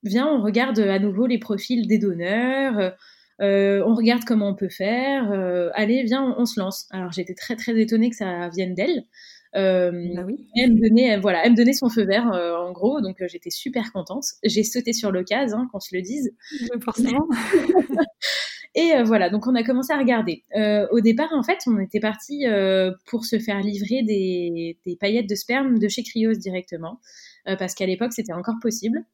[0.04, 2.94] viens, on regarde à nouveau les profils des donneurs
[3.40, 5.30] euh, on regarde comment on peut faire.
[5.32, 6.86] Euh, allez, viens, on, se lance.
[6.90, 9.04] Alors j'étais très très étonnée que ça vienne d'elle.
[9.56, 10.48] Euh, bah oui.
[10.56, 13.92] Elle me donnait, voilà, elle me donnait son feu vert en gros, donc j'étais super
[13.92, 14.24] contente.
[14.42, 16.34] J'ai sauté sur l'occasion, hein, qu'on se le dise.
[16.82, 17.28] Forcément.
[18.76, 20.42] Et voilà, donc on a commencé à regarder.
[20.90, 22.44] au départ, en fait, on était parti
[23.06, 27.00] pour se faire livrer des, paillettes de sperme de chez Cryos directement,
[27.44, 29.04] parce qu'à l'époque, c'était encore possible.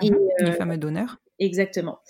[0.00, 0.10] Ah Et,
[0.44, 1.18] les fameux donneurs.
[1.38, 2.00] Exactement.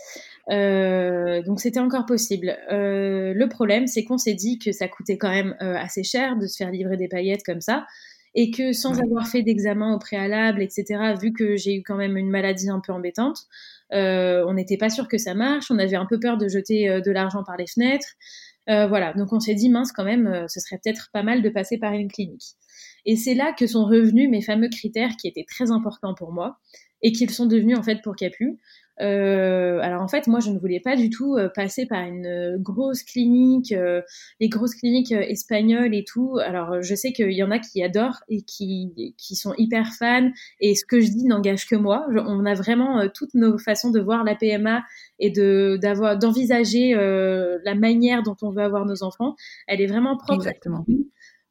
[0.50, 2.56] Euh, donc c'était encore possible.
[2.70, 6.37] Euh, le problème, c'est qu'on s'est dit que ça coûtait quand même euh, assez cher
[6.37, 7.87] de se faire livrer des paillettes comme ça,
[8.34, 12.16] et que sans avoir fait d'examen au préalable, etc., vu que j'ai eu quand même
[12.16, 13.38] une maladie un peu embêtante,
[13.90, 15.70] on n'était pas sûr que ça marche.
[15.70, 18.14] On avait un peu peur de jeter de l'argent par les fenêtres.
[18.66, 21.78] voilà, donc on s'est dit mince quand même, ce serait peut-être pas mal de passer
[21.78, 22.54] par une clinique.
[23.08, 26.58] Et c'est là que sont revenus mes fameux critères qui étaient très importants pour moi
[27.00, 28.58] et qu'ils sont devenus en fait pour Capu.
[29.00, 32.26] Euh, alors en fait, moi, je ne voulais pas du tout euh, passer par une
[32.26, 33.74] euh, grosse clinique,
[34.40, 36.36] les grosses cliniques espagnoles et tout.
[36.44, 40.28] Alors je sais qu'il y en a qui adorent et qui, qui sont hyper fans.
[40.60, 42.06] Et ce que je dis n'engage que moi.
[42.10, 44.82] on a vraiment toutes nos façons de voir la PMA
[45.18, 49.34] et de d'avoir d'envisager la manière dont on veut avoir nos enfants.
[49.66, 50.46] Elle est vraiment propre.
[50.46, 50.84] Exactement.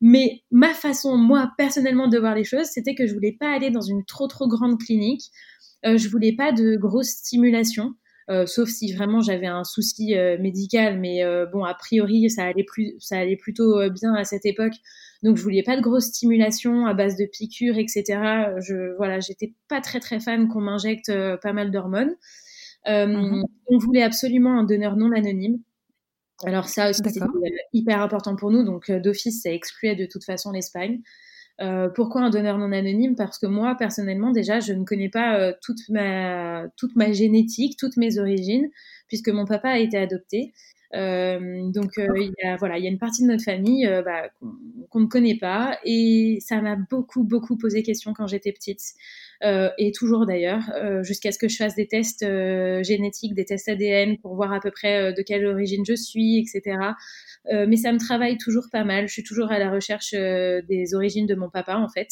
[0.02, 3.72] Mais ma façon, moi personnellement, de voir les choses, c'était que je voulais pas aller
[3.72, 5.32] dans une trop trop grande clinique
[5.86, 7.94] euh, je voulais pas de grosse stimulation.
[8.30, 12.66] Euh, sauf si vraiment j'avais un souci euh, médical, mais bon, a priori, ça allait,
[12.66, 14.74] plus, ça allait plutôt bien à cette époque.
[15.24, 18.04] Donc, je voulais pas de grosse stimulation à base de piqûres, etc.
[18.60, 22.16] Je, voilà, j'étais pas très très fan qu'on m'injecte pas mal d'hormones.
[22.86, 23.44] Mhm.
[23.68, 25.60] On voulait absolument un donneur non anonyme.
[26.46, 27.26] Alors ça aussi, c'était
[27.74, 28.64] hyper important pour nous.
[28.64, 31.02] Donc, d'office, ça excluait de toute façon l'Espagne.
[31.60, 33.16] Euh, pourquoi un donneur non anonyme?
[33.16, 37.78] Parce que moi, personnellement, déjà, je ne connais pas euh, toute, ma, toute ma génétique,
[37.78, 38.70] toutes mes origines,
[39.08, 40.54] puisque mon papa a été adopté.
[40.96, 43.86] Euh, donc euh, il y a voilà il y a une partie de notre famille
[43.86, 44.30] euh, bah,
[44.90, 45.78] qu'on ne connaît pas.
[45.84, 48.82] Et ça m'a beaucoup beaucoup posé question quand j'étais petite
[49.44, 50.64] et toujours d'ailleurs
[51.04, 52.26] jusqu'à ce que je fasse des tests
[52.84, 56.76] génétiques des tests ADN pour voir à peu près de quelle origine je suis etc
[57.46, 59.08] mais ça me travaille toujours pas mal.
[59.08, 62.10] Je suis toujours à la recherche des origines de mon papa en fait.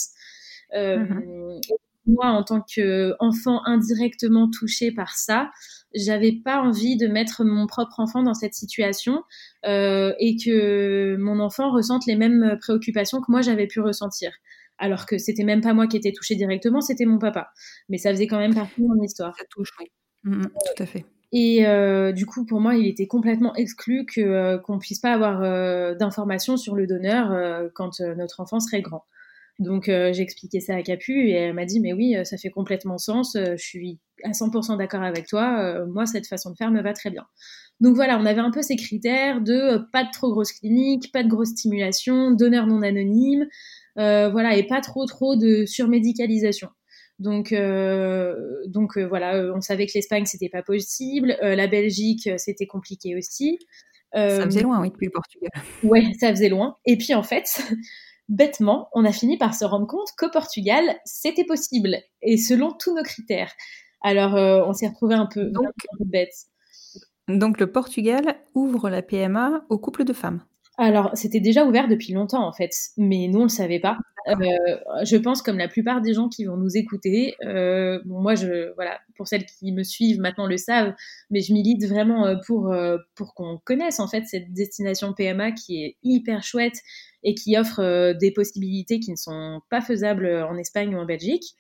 [0.76, 1.60] Mmh
[2.08, 5.52] moi, en tant qu'enfant indirectement touché par ça,
[5.94, 9.24] j'avais pas envie de mettre mon propre enfant dans cette situation
[9.66, 14.32] euh, et que mon enfant ressente les mêmes préoccupations que moi j'avais pu ressentir.
[14.78, 17.50] Alors que c'était même pas moi qui étais touchée directement, c'était mon papa.
[17.90, 19.36] Mais ça faisait quand même partie de mon histoire.
[19.38, 19.86] Ça touche, oui.
[20.24, 21.06] Mm, mm, tout à fait.
[21.32, 25.12] Et euh, du coup, pour moi, il était complètement exclu que euh, qu'on puisse pas
[25.12, 29.04] avoir euh, d'informations sur le donneur euh, quand notre enfant serait grand.
[29.60, 32.50] Donc euh, j'ai expliqué ça à Capu et elle m'a dit mais oui, ça fait
[32.50, 36.72] complètement sens, je suis à 100% d'accord avec toi, euh, moi cette façon de faire
[36.72, 37.26] me va très bien.
[37.80, 41.12] Donc voilà, on avait un peu ces critères de euh, pas de trop grosse clinique,
[41.14, 43.48] pas de grosse stimulation, donneur non anonyme,
[43.96, 46.70] voilà, et pas trop trop de surmédicalisation.
[47.18, 47.56] Donc,
[48.68, 53.58] donc voilà, on savait que l'Espagne c'était pas possible, la Belgique c'était compliqué aussi.
[54.14, 55.52] ça faisait loin, oui, depuis le Portugal.
[55.84, 56.76] Ouais, ça faisait loin.
[56.86, 57.62] Et puis en fait,
[58.30, 62.96] bêtement, on a fini par se rendre compte qu'au Portugal, c'était possible, et selon tous
[62.96, 63.52] nos critères.
[64.02, 66.34] Alors, euh, on s'est retrouvé un peu, donc, bête.
[67.28, 70.44] Donc, le Portugal ouvre la PMA aux couples de femmes
[70.78, 73.98] alors, c'était déjà ouvert depuis longtemps en fait, mais nous on le savait pas.
[74.28, 74.34] Euh,
[75.04, 77.36] je pense comme la plupart des gens qui vont nous écouter.
[77.46, 80.94] Euh, moi, je voilà, pour celles qui me suivent maintenant le savent,
[81.30, 82.76] mais je milite vraiment pour
[83.16, 86.82] pour qu'on connaisse en fait cette destination PMA qui est hyper chouette
[87.26, 91.06] et qui offre euh, des possibilités qui ne sont pas faisables en Espagne ou en
[91.06, 91.56] Belgique.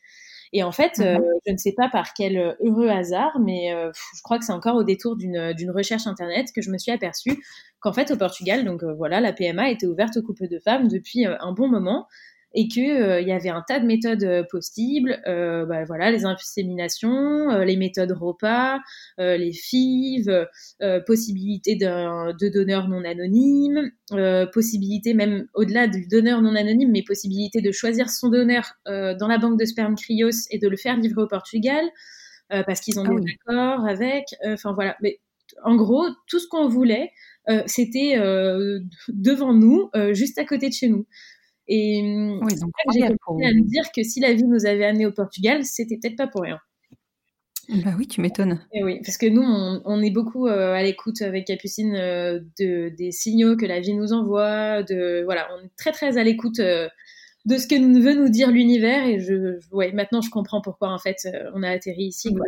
[0.57, 1.23] Et en fait, euh, mhm.
[1.45, 4.77] je ne sais pas par quel heureux hasard, mais euh, je crois que c'est encore
[4.77, 7.43] au détour d'une recherche internet que je me suis aperçue
[7.81, 11.25] qu'en fait au Portugal, donc voilà, la PMA était ouverte aux couples de femmes depuis
[11.25, 12.07] un bon moment
[12.55, 16.09] et qu'il euh, il y avait un tas de méthodes euh, possibles, euh, bah, voilà,
[16.09, 18.79] les inséminations, les méthodes repas,
[19.17, 20.47] les FIV,
[21.05, 23.91] possibilité de donneurs non anonymes,
[24.53, 29.37] possibilité même au-delà du donneur non anonyme, mais possibilité de choisir son donneur dans la
[29.37, 31.83] banque de sperme Cryos et de le faire livrer au Portugal.
[32.49, 34.25] parce qu'ils ont ah des accords avec.
[34.45, 35.19] Enfin voilà, mais
[35.63, 37.11] en gros, tout ce qu'on voulait,
[37.65, 38.15] c'était
[39.09, 41.05] devant nous, juste à côté de chez nous.
[41.67, 42.01] Et
[42.41, 45.63] oui, donc, j'ai à me dire que si la vie nous avait amené au Portugal,
[45.63, 46.59] c'était peut-être pas pour rien.
[47.67, 48.61] Bah oui, tu m'étonnes.
[48.73, 52.89] Et oui, parce que nous, on, est beaucoup euh, à l'écoute avec Capucine euh, de,
[52.89, 54.83] des signaux que la vie nous envoie.
[54.83, 56.87] De, voilà, on est très très à l'écoute euh,
[57.45, 59.07] de ce que veut nous dire l'univers.
[59.07, 62.33] Et je, ouais, maintenant, je comprends pourquoi en fait on a atterri ici.
[62.33, 62.45] Quoi.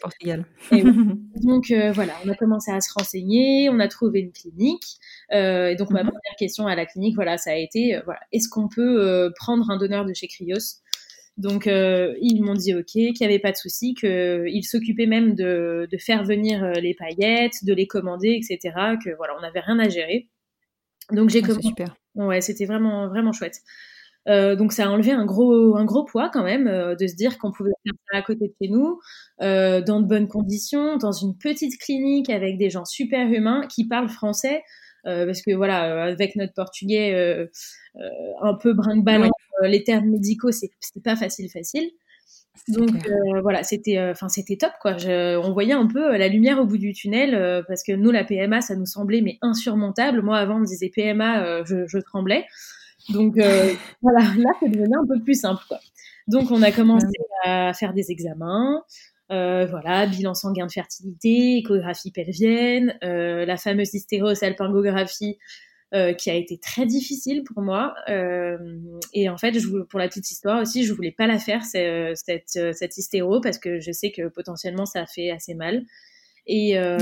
[0.00, 0.44] Portugal.
[0.70, 4.98] donc voilà, on a commencé à se renseigner, on a trouvé une clinique.
[5.30, 6.10] et donc ma mhm.
[6.10, 9.76] première question à la clinique, voilà, ça a été, voilà, est-ce qu'on peut prendre un
[9.78, 10.80] donneur de chez Cryos
[11.36, 15.34] donc euh, ils m'ont dit ok, qu'il n'y avait pas de souci, qu'ils s'occupaient même
[15.34, 18.74] de, de, faire venir euh, les paillettes, de les commander, etc.
[19.04, 20.28] Que voilà, on n'avait rien à gérer.
[21.12, 21.68] Donc j'ai ah, commencé.
[21.68, 21.96] Super.
[22.14, 23.60] Ouais, c'était vraiment vraiment chouette.
[24.28, 27.14] Euh, donc ça a enlevé un gros un gros poids quand même euh, de se
[27.14, 28.98] dire qu'on pouvait faire ça à côté de chez nous,
[29.40, 33.86] euh, dans de bonnes conditions, dans une petite clinique avec des gens super humains qui
[33.86, 34.62] parlent français.
[35.04, 37.46] Parce que voilà, avec notre portugais
[38.42, 39.30] un peu brinque-ballant,
[39.62, 41.90] euh, les termes médicaux, c'était pas facile, facile.
[42.68, 44.96] Donc euh, voilà, c'était, euh, enfin c'était top quoi.
[45.06, 48.62] on voyait un peu la lumière au bout du tunnel parce que nous la PMA,
[48.62, 50.22] ça nous semblait mais insurmontable.
[50.22, 52.46] Moi avant on me disait PMA, je, tremblais.
[53.10, 53.34] Donc
[54.02, 55.78] voilà, là c'est devenu un peu plus simple quoi.
[56.28, 57.06] Donc on a commencé
[57.44, 58.82] à faire des examens.
[59.28, 65.38] voilà, bilan sanguin de fertilité, échographie pelvienne, la fameuse hystérosalpingographie
[65.94, 67.94] euh, qui a été très difficile pour moi.
[68.08, 68.58] Euh,
[69.12, 72.58] et en fait, je, pour la petite histoire aussi, je voulais pas la faire cette,
[72.74, 75.84] cette hystéro parce que je sais que potentiellement ça fait assez mal.
[76.48, 76.96] Et, euh,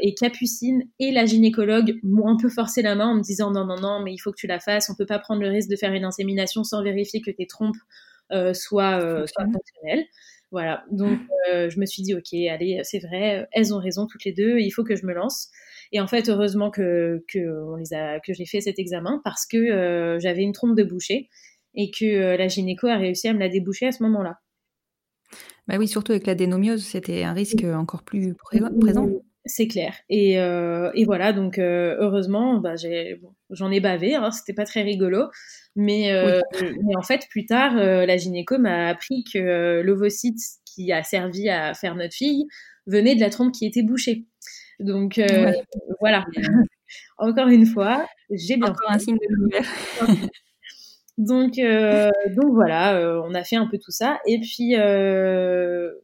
[0.00, 3.66] et, Capucine et la gynécologue m'ont un peu forcé la main en me disant non,
[3.66, 4.88] non, non, mais il faut que tu la fasses.
[4.88, 7.76] On peut pas prendre le risque de faire une insémination sans vérifier que tes trompes
[8.32, 10.06] euh, soient, euh, soient, fonctionnelles.
[10.50, 10.84] Voilà.
[10.90, 14.58] Donc, je me suis dit, OK, allez, c'est vrai, elles ont raison toutes les deux,
[14.60, 15.50] il faut que je me lance.
[15.92, 17.38] Et en fait, heureusement que, que,
[17.72, 20.82] on les a, que j'ai fait cet examen parce que euh, j'avais une trompe de
[20.82, 21.28] boucher
[21.74, 24.38] et que euh, la gynéco a réussi à me la déboucher à ce moment-là.
[25.68, 29.08] Bah oui, surtout avec la dénomiose, c'était un risque encore plus présent.
[29.44, 29.94] C'est clair.
[30.08, 32.74] Et, euh, et, voilà, donc heureusement, bah,
[33.50, 35.26] j'en ai, bavé, hein, c'était pas très rigolo.
[35.76, 36.10] Mais,
[36.82, 41.74] mais, en fait, plus tard, la gynéco m'a appris que l'ovocyte qui a servi à
[41.74, 42.46] faire notre fille
[42.86, 44.26] venait de la trompe qui était bouchée.
[44.78, 45.52] Donc euh,
[46.00, 46.24] voilà.
[47.18, 49.66] Encore une fois, j'ai bien Encore un signe de l'univers.
[51.18, 54.18] Donc, euh, donc voilà, euh, on a fait un peu tout ça.
[54.26, 54.74] Et puis,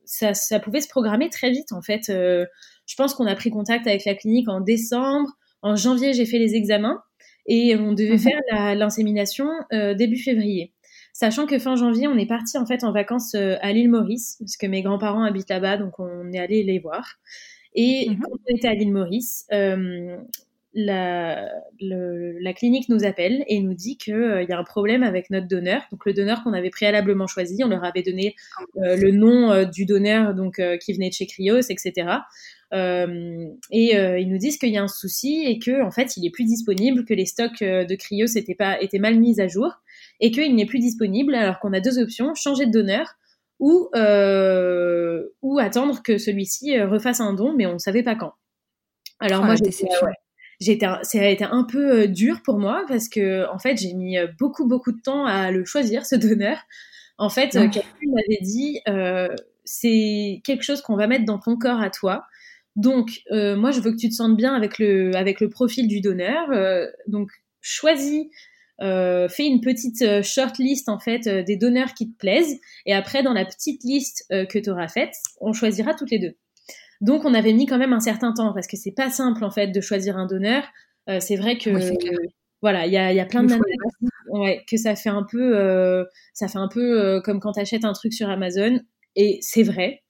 [0.04, 2.04] ça, ça, pouvait se programmer très vite, en fait.
[2.08, 5.30] je pense qu'on a pris contact avec la clinique en décembre.
[5.62, 7.02] En janvier, j'ai fait les examens
[7.46, 8.18] et on devait mhm.
[8.18, 10.72] faire l'insémination début février.
[11.14, 14.56] Sachant que fin janvier, on est parti en fait en vacances à l'île Maurice, parce
[14.56, 17.18] que mes grands-parents habitent là-bas, donc on est allé les voir.
[17.74, 20.16] Et mmh quand on était à l'île Maurice, euh,
[20.74, 21.48] la,
[21.80, 25.30] le, la, clinique nous appelle et nous dit qu'il euh, y a un problème avec
[25.30, 25.82] notre donneur.
[25.90, 28.34] Donc le donneur qu'on avait préalablement choisi, on leur avait donné
[28.76, 32.08] euh, le nom euh, du donneur donc qui venait de chez Cryos, etc.
[32.72, 36.30] et ils nous disent qu'il y a un souci et que en fait il est
[36.30, 39.70] plus disponible, que les stocks de Cryos étaient pas étaient mal mis à jour
[40.20, 41.34] et qu'il n'est plus disponible.
[41.34, 43.16] Alors qu'on a deux options changer de donneur
[43.62, 48.16] ou, euh, ou attendre que celui-ci euh, refasse un don, mais on ne savait pas
[48.16, 48.32] quand.
[49.20, 49.86] Alors moi, j'étais,
[50.62, 54.16] ça a été un peu euh, dur pour moi parce que en fait, j'ai mis
[54.38, 56.58] beaucoup beaucoup de temps à le choisir, ce donneur.
[57.18, 58.80] En fait, quelqu'un m'avait dit,
[59.64, 62.24] c'est quelque chose qu'on va mettre dans ton corps à toi.
[62.74, 66.00] Donc, moi, je veux que tu te sentes bien avec le, avec le profil du
[66.00, 66.48] donneur.
[67.06, 68.26] donc, choisis
[68.82, 72.58] euh, fais une petite euh, short list en fait euh, des donneurs qui te plaisent
[72.84, 76.34] et après dans la petite liste que tu auras faite, on choisira toutes les deux.
[77.02, 79.50] Donc on avait mis quand même un certain temps parce que c'est pas simple en
[79.50, 80.64] fait de choisir un donneur.
[81.20, 81.70] c'est vrai que
[82.62, 83.54] voilà, il y a, y a, plein de
[84.28, 87.92] ouais, que ça fait un peu ça fait un peu comme quand tu achètes un
[87.92, 88.80] truc sur Amazon
[89.16, 90.02] et c'est vrai.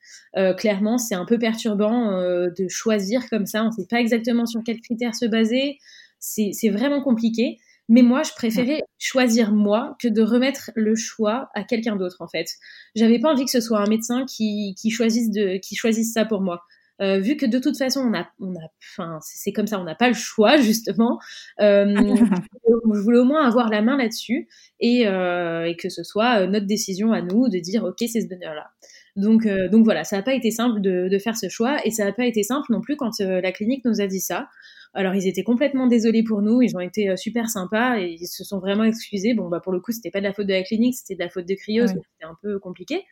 [0.58, 3.64] clairement, c'est un peu perturbant de choisir comme ça.
[3.64, 5.78] On ne sait pas exactement sur quels critères se baser.
[6.20, 7.58] C'est vraiment compliqué.
[7.88, 12.28] Mais moi, je préférais choisir moi que de remettre le choix à quelqu'un d'autre, en
[12.28, 12.46] fait.
[12.94, 16.24] J'avais pas envie que ce soit un médecin qui, qui, choisisse, de, qui choisisse ça
[16.24, 16.62] pour moi.
[17.02, 19.84] Euh, vu que de toute façon, on a, on a, enfin, c'est comme ça, on
[19.84, 21.18] n'a pas le choix justement.
[21.60, 21.86] Euh,
[22.94, 24.48] je voulais au moins avoir la main là-dessus
[24.80, 28.28] et, euh, et, que ce soit notre décision à nous de dire ok, c'est ce
[28.28, 28.70] donneur-là.
[29.16, 31.90] Donc, euh, donc voilà, ça n'a pas été simple de, de, faire ce choix et
[31.90, 34.48] ça n'a pas été simple non plus quand euh, la clinique nous a dit ça.
[34.94, 38.26] Alors ils étaient complètement désolés pour nous, ils ont été euh, super sympas et ils
[38.26, 39.34] se sont vraiment excusés.
[39.34, 41.20] Bon bah pour le coup c'était pas de la faute de la clinique, c'était de
[41.20, 43.04] la faute de Cryos, c'était un peu compliqué.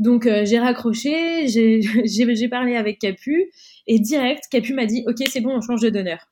[0.00, 3.52] Donc euh, j'ai raccroché, j'ai parlé avec Capu
[3.86, 6.26] et direct Capu m'a dit ok c'est bon on change de donneur.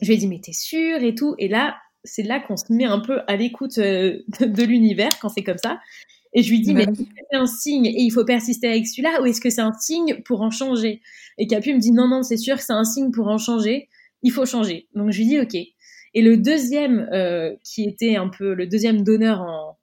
[0.00, 2.72] Je lui ai dit mais t'es sûr et tout et là c'est là qu'on se
[2.72, 5.78] met un peu à l'écoute euh, de l'univers quand c'est comme ça.
[6.34, 9.22] Et je lui dis, bah mais c'est un signe et il faut persister avec celui-là
[9.22, 11.00] ou est-ce que c'est un signe pour en changer?
[11.38, 13.88] Et Capu me dit, non, non, c'est sûr que c'est un signe pour en changer,
[14.22, 14.88] il faut changer.
[14.94, 15.54] Donc je lui dis, ok.
[15.54, 19.77] Et le deuxième, euh, qui était un peu le deuxième donneur en,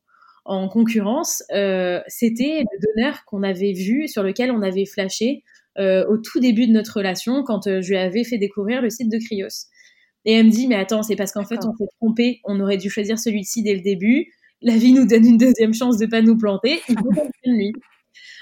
[0.46, 5.44] en concurrence, euh, c'était le donneur qu'on avait vu, sur lequel on avait flashé
[5.78, 8.90] euh, au tout début de notre relation, quand euh, je lui avais fait découvrir le
[8.90, 9.68] site de Cryos.
[10.24, 12.78] Et elle me dit, mais attends, c'est parce qu'en fait, on s'est trompé, on aurait
[12.78, 14.28] dû choisir celui-ci dès le début
[14.62, 17.12] la vie nous donne une deuxième chance de pas nous planter, il faut
[17.46, 17.74] lui.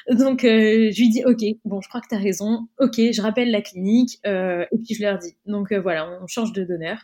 [0.10, 3.22] Donc euh, je lui dis ok, bon je crois que tu as raison, ok, je
[3.22, 5.36] rappelle la clinique euh, et puis je leur dis.
[5.46, 6.98] Donc voilà, on change de donneur.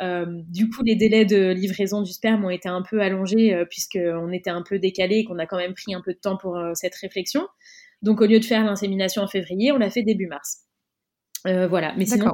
[0.00, 4.50] Du coup, les délais de livraison du sperme ont été un peu allongés puisqu'on était
[4.50, 6.94] un peu décalé et qu'on a quand même pris un peu de temps pour cette
[6.96, 7.46] réflexion.
[8.02, 10.62] Donc au lieu de faire l'insémination en février, on l'a fait début mars.
[11.44, 12.32] voilà, mais sinon,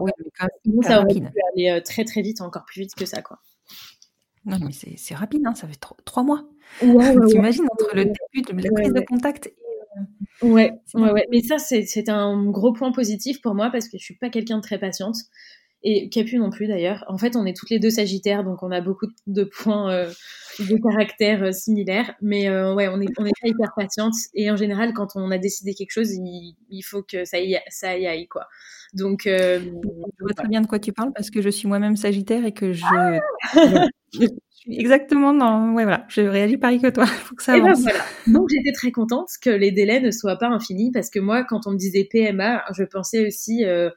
[0.83, 3.39] ça aurait pu aller très très vite, encore plus vite que ça quoi.
[4.45, 6.49] Non, mais c'est rapide, hein, ça fait trois mois.
[6.83, 9.55] Ouais, T'imagines entre le début de la prise de contact et.
[10.43, 11.27] Euh, ouais, ouais, ouais.
[11.31, 14.57] Mais ça, c'est un gros point positif pour moi parce que je suis pas quelqu'un
[14.57, 15.17] de très patiente.
[15.83, 17.05] Et Capu non plus d'ailleurs.
[17.09, 20.11] En fait, on est toutes les deux Sagittaires, donc on a beaucoup de points euh,
[20.59, 22.15] de caractère euh, similaires.
[22.21, 24.15] Mais euh, ouais, on est, on est pas hyper patiente.
[24.35, 27.57] Et en général, quand on a décidé quelque chose, il, il faut que ça y,
[27.69, 28.47] ça y aille, quoi.
[28.95, 31.97] Donc, euh, je vois très bien de quoi tu parles parce que je suis moi-même
[31.97, 32.85] Sagittaire et que je,
[34.13, 35.75] je suis exactement dans.
[35.75, 37.07] Ouais, voilà, je réagis pareil que toi.
[37.07, 37.83] faut que ça et ben avance.
[37.83, 38.01] voilà.
[38.27, 41.67] Donc j'étais très contente que les délais ne soient pas infinis parce que moi, quand
[41.67, 43.91] on me disait PMA, je pensais aussi euh,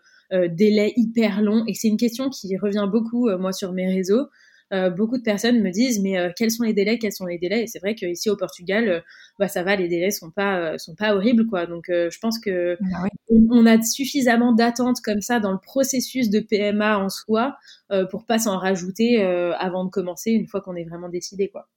[0.49, 1.63] délai hyper long.
[1.67, 4.27] Et c'est une question qui revient beaucoup, euh, moi, sur mes réseaux.
[4.73, 7.37] Euh, beaucoup de personnes me disent mais euh, quels sont les délais quels sont les
[7.37, 7.63] délais?
[7.63, 9.01] Et c'est vrai qu'ici au Portugal euh,
[9.37, 12.17] bah ça va les délais sont pas euh, sont pas horribles quoi donc euh, je
[12.19, 13.47] pense que Ah oui.
[13.51, 17.57] on a suffisamment d'attentes comme ça dans le processus de PMA en soi
[17.91, 21.49] euh, pour pas s'en rajouter euh, avant de commencer une fois qu'on est vraiment décidé
[21.49, 21.67] quoi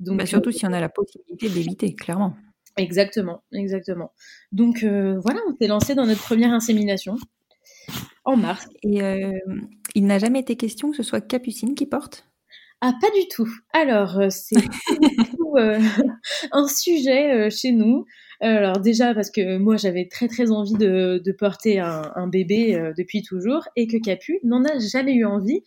[0.00, 2.34] donc Bah, surtout si on a la possibilité d'éviter, clairement.
[2.78, 4.12] Exactement, exactement.
[4.52, 7.16] Donc euh, voilà, on s'est lancé dans notre première insémination
[8.24, 8.68] en mars.
[8.82, 9.32] Et euh,
[9.94, 12.26] il n'a jamais été question que ce soit Capucine qui porte?
[12.82, 13.48] Ah, pas du tout.
[13.74, 14.56] Alors, euh, c'est
[15.56, 15.78] euh,
[16.52, 18.06] un sujet euh, chez nous.
[18.42, 22.90] Alors déjà parce que moi j'avais très très envie de, de porter un, un bébé
[22.96, 25.62] depuis toujours et que Capu n'en a jamais eu envie.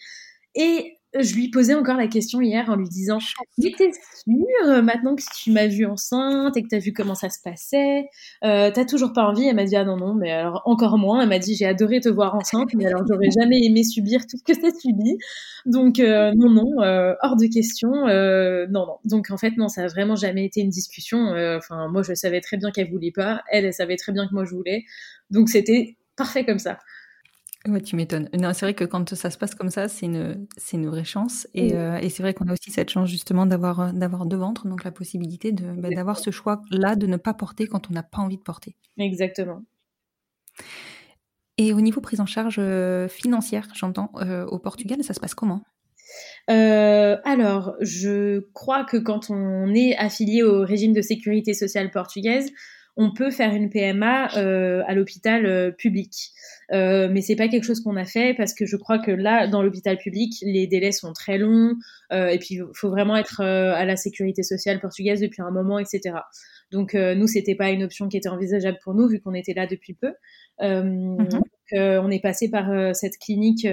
[0.55, 3.19] Et je lui posais encore la question hier en lui disant
[3.57, 4.35] Mais t'es sûre
[4.67, 8.05] euh, maintenant que tu m'as vue enceinte et que t'as vu comment ça se passait
[8.43, 9.45] euh, T'as toujours pas envie?
[9.47, 11.21] Elle m'a dit Ah non, non, mais alors encore moins.
[11.21, 14.37] Elle m'a dit J'ai adoré te voir enceinte, mais alors j'aurais jamais aimé subir tout
[14.37, 15.17] ce que t'as subi.
[15.65, 18.07] Donc euh, non, non, euh, hors de question.
[18.07, 18.97] euh, non, non.
[19.05, 21.33] Donc en fait, non, ça a vraiment jamais été une discussion.
[21.33, 23.43] Euh, Enfin, moi je savais très bien qu'elle voulait pas.
[23.51, 24.83] Elle, elle savait très bien que moi je voulais.
[25.29, 26.79] Donc c'était parfait comme ça.
[27.67, 28.29] Ouais, tu m'étonnes.
[28.37, 31.05] Non, c'est vrai que quand ça se passe comme ça, c'est une, c'est une vraie
[31.05, 31.47] chance.
[31.53, 31.73] Et, Oui.
[31.73, 34.67] euh, et c'est vrai qu'on a aussi cette chance justement d'avoir, euh, d'avoir deux ventres,
[34.67, 38.03] donc la possibilité de, bah, d'avoir ce choix-là de ne pas porter quand on n'a
[38.03, 38.75] pas envie de porter.
[38.97, 39.61] Exactement.
[41.57, 45.35] Et au niveau prise en charge euh, financière, j'entends, euh, au Portugal, ça se passe
[45.35, 45.63] comment?
[46.49, 52.51] Euh, alors, je crois que quand on est affilié au régime de sécurité sociale portugaise,
[52.97, 56.31] on peut faire une PMA euh, à l'hôpital euh, public.
[56.73, 59.47] Euh, mais c'est pas quelque chose qu'on a fait parce que je crois que là,
[59.47, 61.75] dans l'hôpital public, les délais sont très longs
[62.11, 65.51] euh, et puis il faut vraiment être euh, à la sécurité sociale portugaise depuis un
[65.51, 66.15] moment, etc.
[66.71, 69.53] Donc euh, nous, c'était pas une option qui était envisageable pour nous vu qu'on était
[69.53, 70.13] là depuis peu.
[70.61, 71.45] Euh, donc,
[71.75, 73.67] on est passé par cette clinique,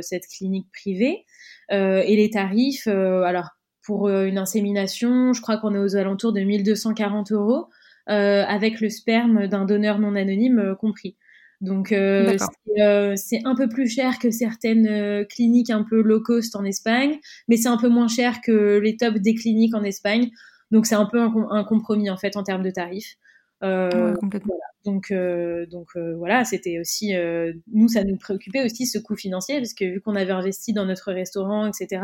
[0.00, 1.26] cette clinique privée.
[1.70, 3.50] Et les tarifs, alors
[3.84, 7.66] pour une insémination, je crois qu'on est aux alentours de 1240 euros,
[8.06, 11.16] avec le sperme d'un donneur non anonyme compris.
[11.60, 16.02] Donc euh, c'est euh, c'est un peu plus cher que certaines euh, cliniques un peu
[16.02, 19.74] low cost en Espagne, mais c'est un peu moins cher que les tops des cliniques
[19.74, 20.30] en Espagne.
[20.70, 23.14] Donc c'est un peu un, com- un compromis en fait en termes de tarifs.
[23.62, 24.58] Ouais, complètement.
[24.84, 25.10] donc,
[25.70, 27.14] donc voilà, c'était aussi
[27.72, 30.84] nous, ça nous préoccupait aussi ce coût financier parce que vu qu'on avait investi dans
[30.84, 32.02] notre restaurant, etc.,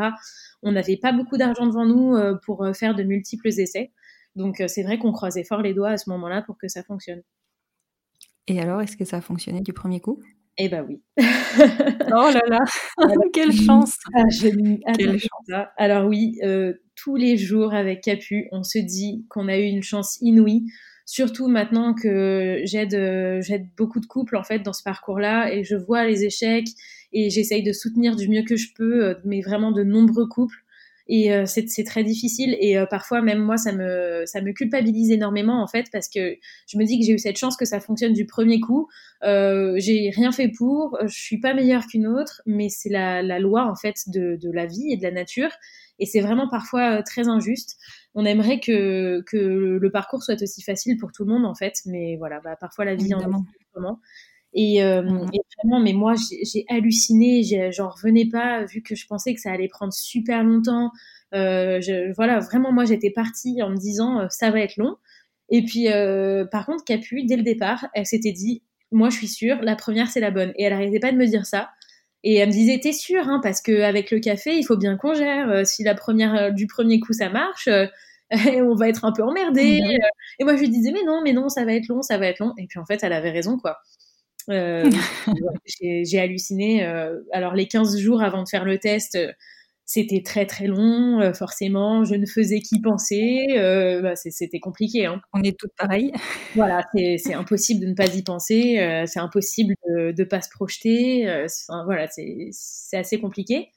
[0.63, 3.91] on n'avait pas beaucoup d'argent devant nous pour faire de multiples essais.
[4.35, 7.21] Donc c'est vrai qu'on croisait fort les doigts à ce moment-là pour que ça fonctionne.
[8.47, 10.19] Et alors, est-ce que ça a fonctionné du premier coup?
[10.57, 11.01] Eh ben oui.
[12.13, 12.59] Oh là là,
[13.33, 14.23] quelle chance Ah,
[14.97, 15.71] Quelle pas.
[15.77, 19.83] Alors oui, euh, tous les jours avec Capu, on se dit qu'on a eu une
[19.83, 20.65] chance inouïe.
[21.05, 25.63] Surtout maintenant que j'aide euh, j'aide beaucoup de couples en fait dans ce parcours-là et
[25.63, 26.67] je vois les échecs
[27.11, 30.63] et j'essaye de soutenir du mieux que je peux, euh, mais vraiment de nombreux couples.
[31.13, 35.11] Et euh, c'est très difficile et euh, parfois même moi ça me ça me culpabilise
[35.11, 36.37] énormément en fait parce que
[36.67, 38.87] je me dis que j'ai eu cette chance que ça fonctionne du premier coup.
[39.23, 43.39] Euh, j'ai rien fait pour, je suis pas meilleure qu'une autre, mais c'est la, la
[43.39, 45.51] loi en fait de, de la vie et de la nature
[46.01, 47.77] et c'est vraiment parfois euh, très injuste.
[48.15, 51.75] On aimerait que, que le parcours soit aussi facile pour tout le monde en fait,
[51.85, 53.27] mais voilà, bah, parfois la vie en est
[53.75, 53.99] Évidemment.
[54.53, 55.29] Et, euh, Mhm.
[55.33, 59.51] et vraiment, mais moi, j'ai halluciné, j'en revenais pas, vu que je pensais que ça
[59.51, 60.91] allait prendre super longtemps.
[61.33, 64.97] Euh, je, voilà, vraiment, moi, j'étais partie en me disant, euh, ça va être long.
[65.49, 65.87] Et puis,
[66.51, 70.09] par contre, Capu, dès le départ, elle s'était dit, moi, je suis sûre, la première,
[70.09, 70.53] c'est la bonne.
[70.57, 71.69] Et elle arrêtait pas de me dire ça.
[72.23, 74.95] Et elle me disait, t'es sûre, hein, parce que avec le café, il faut bien
[74.95, 75.65] qu'on gère.
[75.65, 77.67] Si la première, du premier coup, ça marche,
[78.31, 79.81] on va être un peu emmerdé.
[79.81, 79.99] Mhm.
[80.39, 82.27] Et moi, je lui disais, mais non, mais non, ça va être long, ça va
[82.27, 82.53] être long.
[82.57, 83.77] Et puis, en fait, elle avait raison, quoi.
[84.49, 84.89] Euh,
[85.81, 86.85] j'ai halluciné.
[86.85, 89.31] euh, alors, les 15 jours avant de faire le test, euh,
[89.85, 91.33] c'était très, très long.
[91.33, 93.47] forcément, je ne faisais qu'y penser.
[93.57, 95.05] euh, bah, c'était compliqué.
[95.05, 95.21] Hein.
[95.33, 96.11] On est toutes pareilles.
[96.55, 98.79] Voilà, c'est impossible de ne pas y penser.
[98.79, 101.25] euh, c'est impossible de ne pas se projeter.
[101.85, 103.69] voilà, c'est assez compliqué.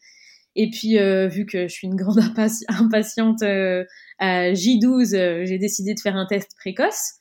[0.56, 3.84] Et puis, euh, vu que je suis une grande impati- impatiente euh,
[4.20, 7.14] à J12, euh, j'ai décidé de faire un test précoce.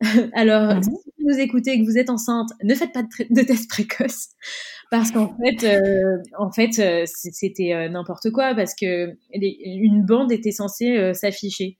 [0.34, 0.82] Alors, mhm.
[0.82, 3.68] si vous nous écoutez et que vous êtes enceinte, ne faites pas de, de tests
[3.68, 4.28] précoces
[4.90, 10.30] parce qu'en fait, euh, en fait, euh, c'était euh, n'importe quoi parce que une bande
[10.32, 11.78] était censée s'afficher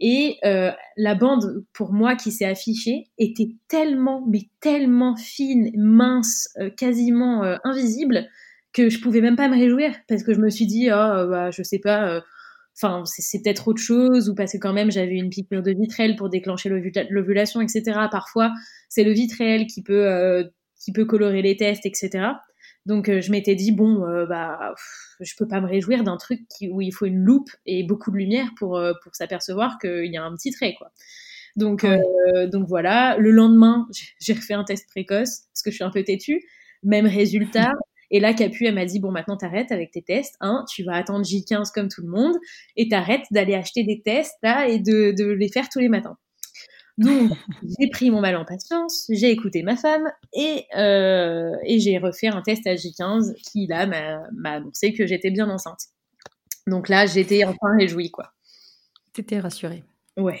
[0.00, 7.42] et la bande pour moi qui s'est affichée était tellement, mais tellement fine, mince, quasiment
[7.64, 8.28] invisible
[8.72, 11.50] que je pouvais même pas me réjouir parce que je me suis dit, oh, bah,
[11.50, 12.22] je sais pas
[12.80, 16.16] enfin c'est peut-être autre chose ou parce que quand même j'avais une piqûre de vitrelle
[16.16, 16.68] pour déclencher
[17.10, 18.52] l'ovulation etc parfois
[18.88, 20.48] c'est le vitrel qui peut
[20.78, 22.26] qui peut colorer les tests, etc.
[22.86, 24.74] Donc euh, je m'étais dit bon euh, bah
[25.20, 28.16] je peux pas me réjouir d'un truc où il faut une loupe et beaucoup de
[28.16, 30.90] lumière pour euh, pour s'apercevoir qu'il y a un petit trait quoi.
[31.56, 31.84] Donc
[32.52, 33.88] donc voilà, le lendemain
[34.20, 36.40] j'ai refait un test précoce parce que je suis un peu têtue,
[36.82, 37.72] même résultat.
[38.10, 40.36] Et là, Capu, elle m'a dit, bon, maintenant, t'arrêtes avec tes tests.
[40.40, 42.36] Hein, tu vas attendre J15 comme tout le monde
[42.76, 46.16] et t'arrêtes d'aller acheter des tests là et de, de les faire tous les matins.
[46.96, 47.30] Donc,
[47.78, 52.26] j'ai pris mon mal en patience, j'ai écouté ma femme et, euh, et j'ai refait
[52.26, 55.80] un test à J15 qui, là, m'a annoncé que j'étais bien enceinte.
[56.66, 58.32] Donc là, j'étais enfin réjouie, quoi.
[59.12, 59.84] T'étais rassurée.
[60.16, 60.38] Ouais.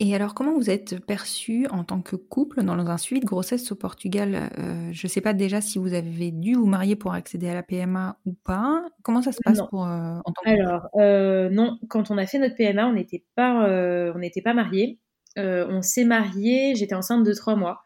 [0.00, 3.72] Et alors, comment vous êtes perçue en tant que couple dans un suivi de grossesse
[3.72, 7.14] au Portugal euh, Je ne sais pas déjà si vous avez dû vous marier pour
[7.14, 8.84] accéder à la PMA ou pas.
[9.02, 12.38] Comment ça se passe pour, euh, en tant que Alors, non, quand on a fait
[12.38, 13.66] notre PMA, on n'était pas,
[14.14, 15.00] on n'était pas mariés.
[15.38, 17.82] Euh, on s'est mariés, j'étais enceinte de trois mois.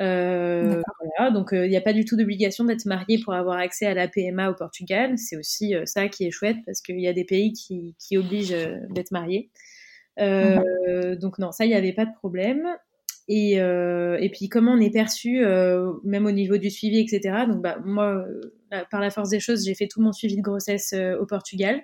[0.00, 0.80] Euh,
[1.34, 4.08] donc il n'y a pas du tout d'obligation d'être marié pour avoir accès à la
[4.08, 5.16] PMA au Portugal.
[5.18, 8.56] C'est aussi euh, ça qui est chouette parce qu'il y a des pays qui, obligent
[8.90, 9.50] d'être marié.
[10.18, 11.16] Mhm.
[11.16, 12.66] Donc non, ça il n'y avait pas de problème.
[13.28, 13.60] Et,
[14.32, 15.44] puis comment on est perçu,
[16.04, 17.46] même au niveau du suivi, etc.
[17.48, 18.24] Donc bah, moi,
[18.90, 21.80] par la force des choses, j'ai fait tout mon suivi de grossesse au Portugal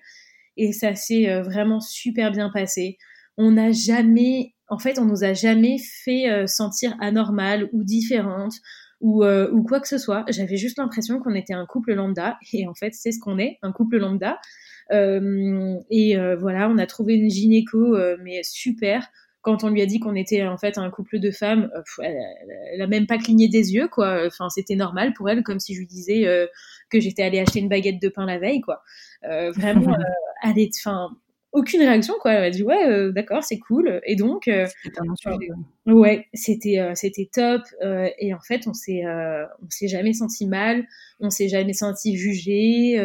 [0.57, 2.99] et ça s'est vraiment super bien passé.
[3.37, 8.55] On n'a jamais en fait, on nous a jamais fait euh, sentir anormal ou différente
[9.01, 10.25] ou, euh, ou quoi que ce soit.
[10.29, 13.59] J'avais juste l'impression qu'on était un couple lambda et en fait, c'est ce qu'on est,
[13.63, 14.39] un couple lambda.
[14.93, 19.07] Euh, et voilà, on a trouvé une gynéco, mais super.
[19.43, 21.71] Quand on lui a dit qu'on était en fait un couple de femmes,
[22.03, 22.17] elle,
[22.73, 24.27] elle, a même pas cligné des yeux, quoi.
[24.27, 26.49] Enfin, c'était normal pour elle, comme si je lui disais
[26.91, 28.83] que j'étais allée acheter une baguette de pain la veille, quoi.
[29.23, 29.97] vraiment,
[30.43, 31.11] elle est, enfin,
[31.57, 32.33] aucune réaction quoi.
[32.33, 34.67] Elle a dit ouais euh, d'accord c'est cool et donc euh,
[35.87, 40.87] ouais c'était euh, c'était top et en fait on s'est on s'est jamais senti mal,
[41.19, 42.99] on s'est jamais senti jugé,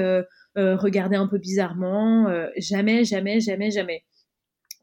[0.55, 2.27] regardé un peu bizarrement,
[2.57, 4.03] jamais jamais jamais jamais.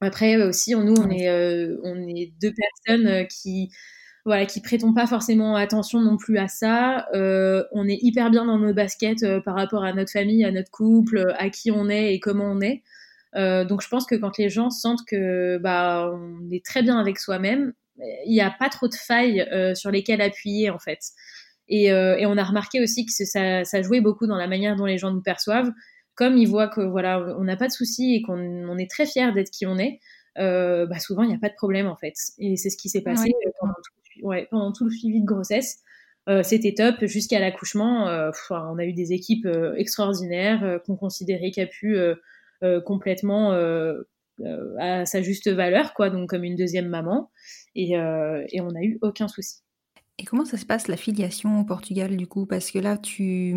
[0.01, 1.31] Après aussi nous on est
[1.85, 3.71] on est deux personnes qui
[4.25, 7.07] voilà, qui prêtons pas forcément attention non plus à ça.
[7.15, 11.35] on est hyper bien dans nos baskets par rapport à notre famille, à notre couple,
[11.39, 12.83] à qui on est et comment on est.
[13.37, 16.99] Euh, donc je pense que quand les gens sentent que bah on est très bien
[16.99, 17.73] avec soi-même,
[18.27, 21.01] il n'y a pas trop de failles euh, sur lesquelles appuyer en fait.
[21.69, 24.77] Et, euh, et, on a remarqué aussi que ça, ça, jouait beaucoup dans la manière
[24.77, 25.71] dont les gens nous perçoivent.
[26.15, 28.39] Comme ils voient que voilà, on n'a pas de soucis et qu'on
[28.69, 30.01] on est très fiers d'être qui on est,
[30.39, 32.15] euh, bah souvent il n'y a pas de problème en fait.
[32.39, 35.79] Et c'est ce qui s'est passé pendant, tout, ouais, pendant, tout, le suivi de grossesse.
[36.29, 38.07] Euh, C'était top jusqu'à l'accouchement.
[38.51, 41.97] on a eu des équipes extraordinaires qu'on considérait qu'a pu
[42.65, 44.03] euh, complètement euh,
[44.41, 47.31] euh, à sa juste valeur, quoi, donc comme une deuxième maman.
[47.77, 49.61] Et, et on n'a eu aucun souci.
[50.21, 52.45] Et comment ça se passe la filiation au Portugal du coup?
[52.45, 53.55] Parce que là, tu,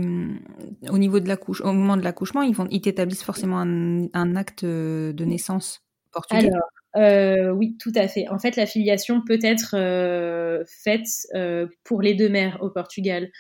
[0.90, 5.26] au niveau de l'accouchement, au moment de l'accouchement, ils, ils t'établissent forcément un, acte de
[5.26, 5.82] naissance
[6.12, 6.50] portugais?
[6.96, 8.28] Alors, oui, tout à fait.
[8.30, 9.76] En fait, la filiation peut être
[10.84, 11.08] faite
[11.84, 13.32] pour les deux mères au Portugal.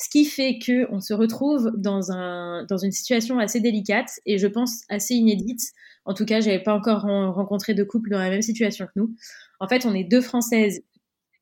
[0.00, 4.38] Ce qui fait que on se retrouve dans, un, dans une situation assez délicate et
[4.38, 5.72] je pense assez inédite.
[6.04, 9.16] En tout cas, j'avais pas encore rencontré de couple dans la même situation que nous.
[9.58, 10.84] En fait, on est deux Françaises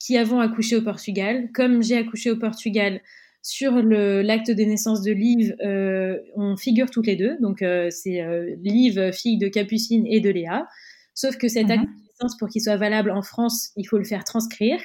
[0.06, 1.50] qui avons accouché au Portugal.
[1.52, 3.00] Comme j'ai accouché au Portugal,
[3.42, 7.36] sur l'acte de naissance de Liv, euh, on figure toutes les deux.
[7.40, 10.68] Donc, euh, c'est euh, Liv, fille de Capucine et de Léa.
[11.12, 11.70] Sauf que cet mhm.
[11.72, 14.78] acte de naissance, pour qu'il soit valable en France, il faut le faire transcrire.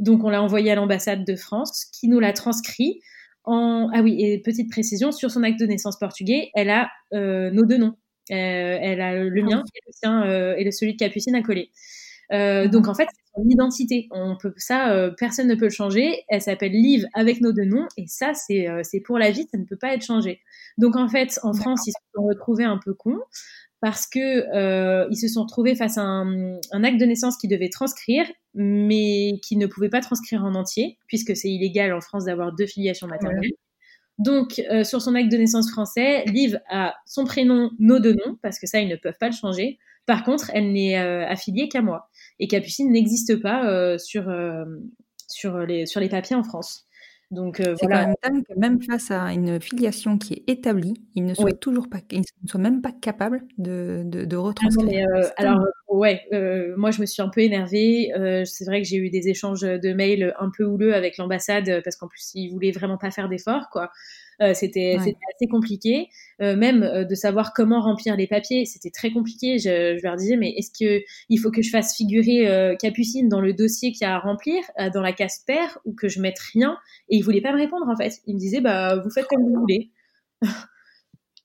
[0.00, 3.00] Donc on l'a envoyé à l'ambassade de France, qui nous l'a transcrit.
[3.44, 3.90] En...
[3.92, 7.66] Ah oui, et petite précision, sur son acte de naissance portugais, elle a euh, nos
[7.66, 7.94] deux noms.
[8.30, 11.70] Elle a le mien et le sien et celui de Capucine à coller.
[12.34, 14.08] Euh, donc en fait, c'est son identité.
[14.10, 16.24] On peut ça, euh, personne ne peut le changer.
[16.28, 19.58] Elle s'appelle Liv avec nos deux noms et ça, c'est c'est pour la vie, ça
[19.58, 20.40] ne peut pas être changé.
[20.76, 23.20] Donc en fait, en France, ils se sont retrouvés un peu cons
[23.84, 24.18] parce que
[24.56, 28.24] euh, ils se sont retrouvés face à un, un, acte de naissance qui devait transcrire,
[28.54, 32.66] mais qui ne pouvait pas transcrire en entier, puisque c'est illégal en France d'avoir deux
[32.66, 33.50] filiations maternelles.
[34.18, 38.38] Donc, euh, sur son acte de naissance français, Liv a son prénom, nos deux noms,
[38.40, 39.78] parce que ça, ils ne peuvent pas le changer.
[40.06, 42.08] Par contre, elle n'est affiliée qu'à moi.
[42.38, 44.24] Et Capucine n'existe pas sur,
[45.28, 46.86] sur, les, sur les papiers en France.
[47.30, 51.34] Donc euh, quand même que même face à une filiation qui est établie, ils ne
[51.34, 55.08] soient toujours pas, ils ne soient même pas capables de, de, de ah retranscrire.
[55.08, 58.10] Euh, alors ouais, euh, moi je me suis un peu énervée.
[58.44, 61.96] c'est vrai que j'ai eu des échanges de mails un peu houleux avec l'ambassade parce
[61.96, 63.90] qu'en plus ils voulaient vraiment pas faire d'efforts quoi.
[64.42, 66.08] Euh, c'était assez compliqué.
[66.42, 69.58] Euh, même euh, de savoir comment remplir les papiers, c'était très compliqué.
[69.58, 73.40] Je, je, leur disais, mais est-ce que il faut que je fasse figurer Capucine dans
[73.40, 74.62] le dossier qu'il y a à remplir,
[74.92, 76.76] dans la case paire, ou que je mette rien?
[77.08, 78.14] Et ils voulaient pas me répondre en fait.
[78.26, 79.90] Ils me disaient, bah vous faites comme vous voulez.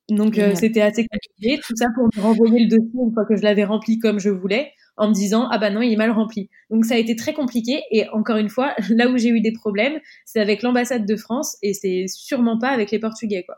[0.10, 3.44] Donc c'était assez compliqué, tout ça pour me renvoyer le dossier une fois que je
[3.44, 6.50] l'avais rempli comme je voulais en me disant ah bah non il est mal rempli.
[6.70, 9.54] Donc ça a été très compliqué et encore une fois là où j'ai eu des
[9.54, 13.56] problèmes c'est avec l'ambassade de France et c'est sûrement pas avec les Portugais quoi.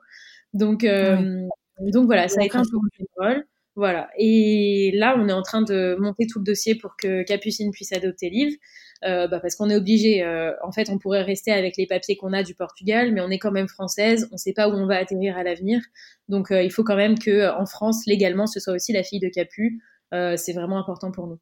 [0.54, 1.48] Donc euh,
[1.80, 3.44] donc voilà ça a été un peu
[3.76, 7.72] voilà et là on est en train de monter tout le dossier pour que Capucine
[7.72, 8.56] puisse adopter Liv.
[9.04, 10.24] Euh, bah parce qu'on est obligé.
[10.24, 13.32] Euh, en fait, on pourrait rester avec les papiers qu'on a du Portugal, mais on
[13.32, 14.28] est quand même française.
[14.30, 15.82] On ne sait pas où on va atterrir à l'avenir,
[16.30, 19.30] donc il faut quand même que en France légalement, ce soit aussi la fille de
[19.30, 19.82] Capu.
[20.14, 21.40] Euh, c'est vraiment important pour nous.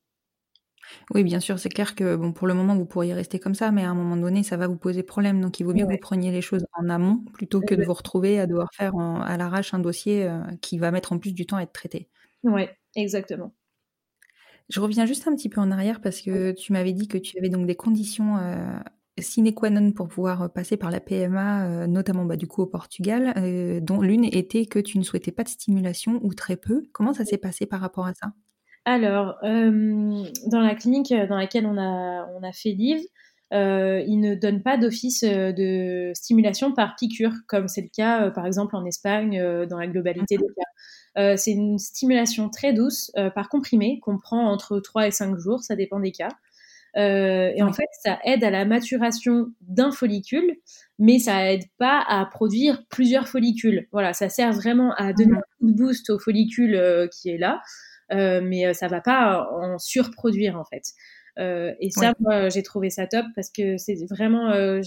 [1.13, 3.72] Oui, bien sûr, c'est clair que bon, pour le moment, vous pourriez rester comme ça,
[3.72, 5.41] mais à un moment donné, ça va vous poser problème.
[5.41, 7.93] Donc, il vaut mieux que vous preniez les choses en amont plutôt que de vous
[7.93, 11.45] retrouver à devoir faire à l'arrache un dossier euh, qui va mettre en plus du
[11.45, 12.09] temps à être traité.
[12.43, 12.63] Oui,
[12.95, 13.53] exactement.
[14.70, 17.38] Je reviens juste un petit peu en arrière parce que tu m'avais dit que tu
[17.39, 18.80] avais donc des conditions euh,
[19.17, 23.34] sine qua non pour pouvoir passer par la PMA, notamment bah, du coup au Portugal,
[23.84, 26.84] dont l'une était que tu ne souhaitais pas de stimulation ou très peu.
[26.93, 28.32] Comment ça s'est passé par rapport à ça?
[28.86, 33.02] Alors, euh, dans la clinique dans laquelle on a, on a fait Liv,
[33.52, 38.26] euh, ils ne donnent pas d'office euh, de stimulation par piqûre, comme c'est le cas
[38.26, 41.38] euh, par exemple en Espagne dans la globalité des cas.
[41.38, 45.76] c'est une stimulation très douce par comprimé qu'on prend entre 3 et 5 jours, ça
[45.76, 46.30] dépend des cas.
[46.96, 50.56] et en fait, ça aide à la maturation d'un follicule,
[50.98, 53.88] mais ça aide pas à produire plusieurs follicules.
[53.92, 57.62] Voilà, ça sert vraiment à donner un coup de boost au follicule qui est là,
[58.12, 60.93] mais euh, ça va pas en surproduire en fait.
[61.39, 64.82] Euh, et ça, moi, j'ai trouvé ça top parce que c'est vraiment, euh,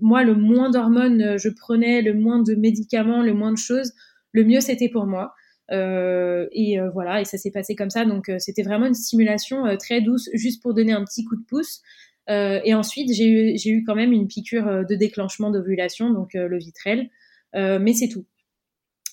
[0.00, 3.92] moi, le moins d'hormones je prenais, le moins de médicaments, le moins de choses,
[4.32, 5.32] le mieux c'était pour moi.
[5.70, 8.04] Euh, et voilà, et ça s'est passé comme ça.
[8.04, 11.82] Donc c'était vraiment une stimulation très douce, juste pour donner un petit coup de pouce.
[12.28, 16.58] et ensuite, j'ai eu, j'ai eu quand même une piqûre de déclenchement d'ovulation, donc le
[16.58, 17.10] vitrel,
[17.54, 18.24] mais c'est tout.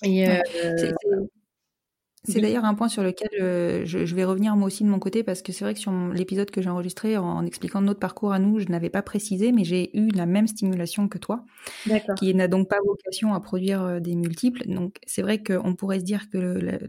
[0.04, 0.26] Et
[0.78, 0.94] c'est
[2.34, 5.42] d'ailleurs un point sur lequel euh, je, vais revenir moi aussi de mon côté parce
[5.42, 8.60] que c'est vrai que sur l'épisode que j'ai enregistré en, expliquant notre parcours à nous,
[8.60, 11.46] je n'avais pas précisé, mais j'ai eu la même stimulation que toi,
[12.18, 14.68] qui n'a donc pas vocation à produire euh, des multiples.
[14.68, 16.38] Donc c'est vrai qu'on pourrait se dire que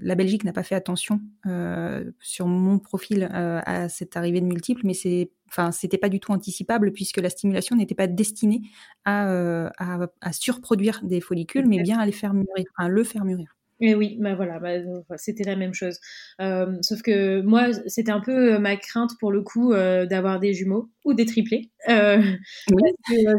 [0.00, 4.82] la, Belgique n'a pas fait attention euh, sur mon profil à cette arrivée de multiples,
[4.84, 8.62] mais c'est enfin c'était pas du tout anticipable puisque la stimulation n'était pas destinée
[9.04, 13.56] à, à, surproduire des follicules, mais bien à les faire mûrir, à le faire mûrir.
[13.80, 14.70] Et oui, bah voilà, bah,
[15.16, 15.98] c'était la même chose.
[16.40, 20.40] Euh, sauf que moi, c'était un peu euh, ma crainte pour le coup euh, d'avoir
[20.40, 21.70] des jumeaux ou des triplés.
[21.90, 22.22] Euh,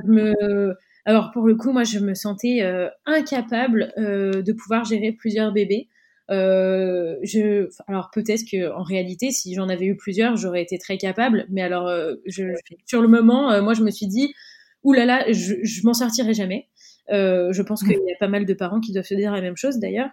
[0.05, 0.75] me...
[1.05, 5.87] Alors pour le coup, moi, je me sentais euh, incapable de pouvoir gérer plusieurs bébés.
[6.29, 7.67] je...
[7.87, 11.47] Alors peut-être que en réalité, si j'en avais eu plusieurs, j'aurais été très capable.
[11.49, 11.89] Mais alors,
[12.27, 12.53] je...
[12.85, 14.35] sur le moment, moi, je me suis dit,
[14.83, 16.67] oulala, là là, je, je m'en sortirai jamais.
[17.09, 19.57] je pense qu'il y a pas mal de parents qui doivent se dire la même
[19.57, 20.09] chose d'ailleurs.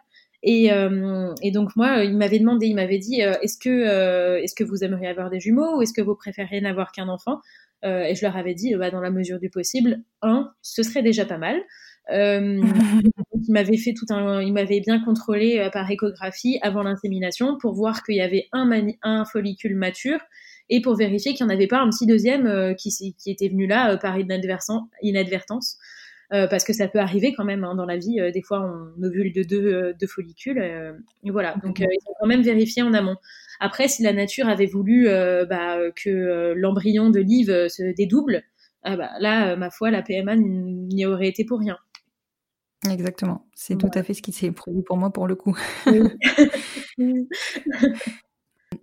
[0.47, 4.43] Et, euh, et, donc moi, il m'avait demandé, il m'avait dit, euh, est-ce que euh,
[4.43, 7.41] est-ce que vous aimeriez avoir des jumeaux ou est-ce que vous préférez n'avoir qu'un enfant?
[7.87, 11.27] Et je leur avais dit, bah, dans la mesure du possible, un, ce serait déjà
[11.27, 11.61] pas mal.
[12.11, 18.03] il m'avait fait tout un, il m'avait bien contrôlé par échographie avant l'insémination pour voir
[18.03, 18.71] qu'il y avait un,
[19.03, 20.19] un follicule mature
[20.71, 23.67] et pour vérifier qu'il n'y en avait pas un petit deuxième qui, qui était venu
[23.67, 25.77] là par inadvertance.
[26.33, 28.19] Euh, parce que ça peut arriver quand même hein, dans la vie.
[28.21, 30.59] Euh, des fois, on ovule de deux, euh, deux follicules.
[30.59, 31.57] et voilà.
[31.63, 33.17] Donc, ils ont quand même vérifié en amont.
[33.61, 38.43] Après, si la nature avait voulu bah, que l'embryon de Liv se dédouble,
[38.83, 41.79] ah bah, là, ma foi, la PMA n'y aurait été pour rien.
[42.91, 43.47] Exactement.
[43.55, 45.57] C'est tout à fait ce qui s'est produit pour moi pour le coup.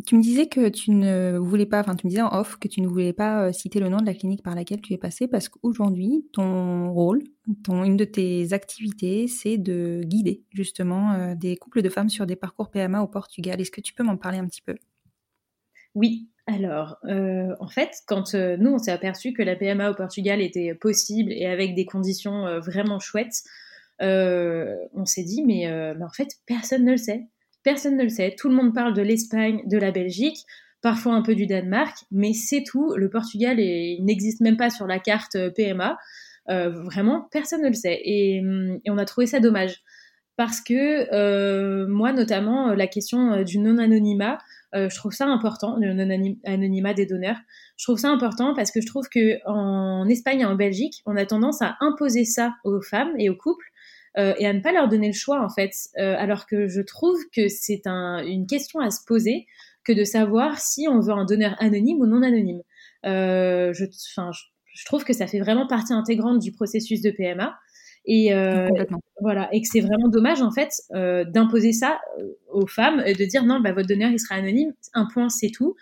[0.05, 2.67] Tu me disais que tu ne voulais pas, enfin tu me disais en off que
[2.67, 4.97] tu ne voulais pas euh, citer le nom de la clinique par laquelle tu es
[4.97, 7.23] passé parce qu'aujourd'hui, ton rôle,
[7.67, 12.35] une de tes activités, c'est de guider justement euh, des couples de femmes sur des
[12.35, 13.59] parcours PMA au Portugal.
[13.59, 14.75] Est-ce que tu peux m'en parler un petit peu?
[15.93, 20.41] Oui, alors, euh, en fait, quand nous, on s'est aperçu que la PMA au Portugal
[20.41, 23.43] était possible et avec des conditions vraiment chouettes,
[23.99, 25.65] on s'est dit, mais,
[25.97, 27.27] mais, en fait, personne ne le sait
[27.63, 28.35] Personne ne le sait.
[28.37, 30.45] Tout le monde parle de l'Espagne, de la Belgique,
[30.81, 32.93] parfois un peu du Danemark, mais c'est tout.
[32.95, 35.97] Le Portugal n'existe même pas sur la carte euh, PMA.
[36.49, 38.01] Euh, vraiment, personne ne le sait.
[38.03, 38.41] Et,
[38.87, 39.81] on a trouvé ça dommage.
[40.37, 44.39] Parce que euh, moi, notamment, la question du non-anonymat,
[44.73, 47.37] je trouve ça important, le non-anonymat des donneurs.
[47.77, 51.25] Je trouve ça important parce que je trouve que Espagne et en Belgique, on a
[51.25, 53.70] tendance à imposer ça aux femmes et aux couples
[54.17, 55.71] et à ne pas leur donner le choix en fait.
[55.95, 59.45] alors que je trouve que c'est un, une question à se poser
[59.83, 62.61] que de savoir si on veut un donneur anonyme ou non anonyme.
[63.05, 67.57] Euh, je, je, trouve que ça fait vraiment partie intégrante du processus de PMA.
[68.05, 68.67] Et euh,
[69.21, 73.13] voilà, et que c'est vraiment dommage en fait euh, d'imposer ça euh, aux femmes, et
[73.13, 75.75] de dire non, bah, votre donneur il sera anonyme, un point c'est tout.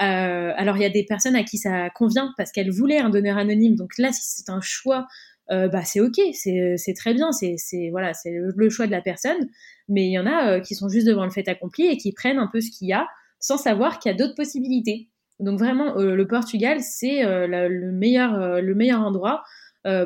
[0.00, 3.10] Euh, alors il y a des personnes à qui ça convient parce qu'elles voulaient un
[3.10, 5.08] donneur anonyme, donc là si c'est un choix,
[5.50, 7.56] euh, bah c'est ok, c'est très bien, c'est
[7.90, 9.48] voilà, c'est le, choix de la personne.
[9.88, 12.38] Mais il y en a qui sont juste devant le fait accompli et qui prennent
[12.38, 13.06] un peu ce qu'il y a
[13.44, 15.10] sans savoir qu'il y a d'autres possibilités.
[15.40, 19.42] Donc vraiment, euh, le Portugal, c'est euh, le, meilleur, euh, le meilleur endroit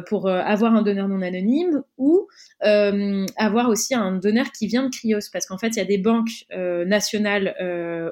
[0.08, 2.26] pour avoir un donneur non anonyme ou
[2.60, 5.98] avoir aussi un donneur qui vient de Crios, parce qu'en fait, il y a des
[5.98, 7.54] banques nationales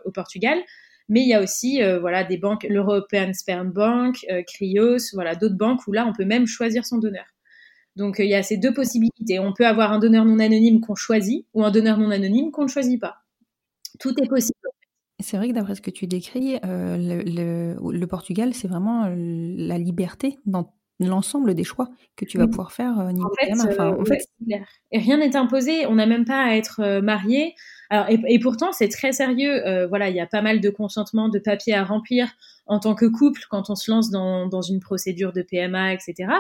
[0.05, 0.61] au Portugal,
[1.09, 5.87] mais il y a aussi voilà des banques, l'European Sperm Bank, Crios, voilà d'autres banques
[5.87, 7.27] où là, on peut même choisir son donneur.
[7.97, 9.39] Donc il y a ces deux possibilités.
[9.39, 12.65] On peut avoir un donneur non anonyme qu'on choisit ou un donneur non anonyme qu'on
[12.65, 13.17] ne choisit pas.
[13.99, 14.59] Tout est possible.
[15.19, 19.15] C'est vrai que d'après ce que tu décris, euh, le, Portugal, c'est vraiment euh,
[19.57, 24.29] la liberté dans l'ensemble des choix que tu vas pouvoir faire euh, niveau en fait,
[24.93, 27.55] Et rien n'est imposé, on n'a même pas à être marié.
[27.91, 29.87] Alors, et, pourtant, c'est très sérieux.
[29.89, 32.29] voilà, il y a pas mal de consentement, de papiers à remplir
[32.67, 36.33] en tant que couple quand on se lance dans, dans une procédure de PMA, etc.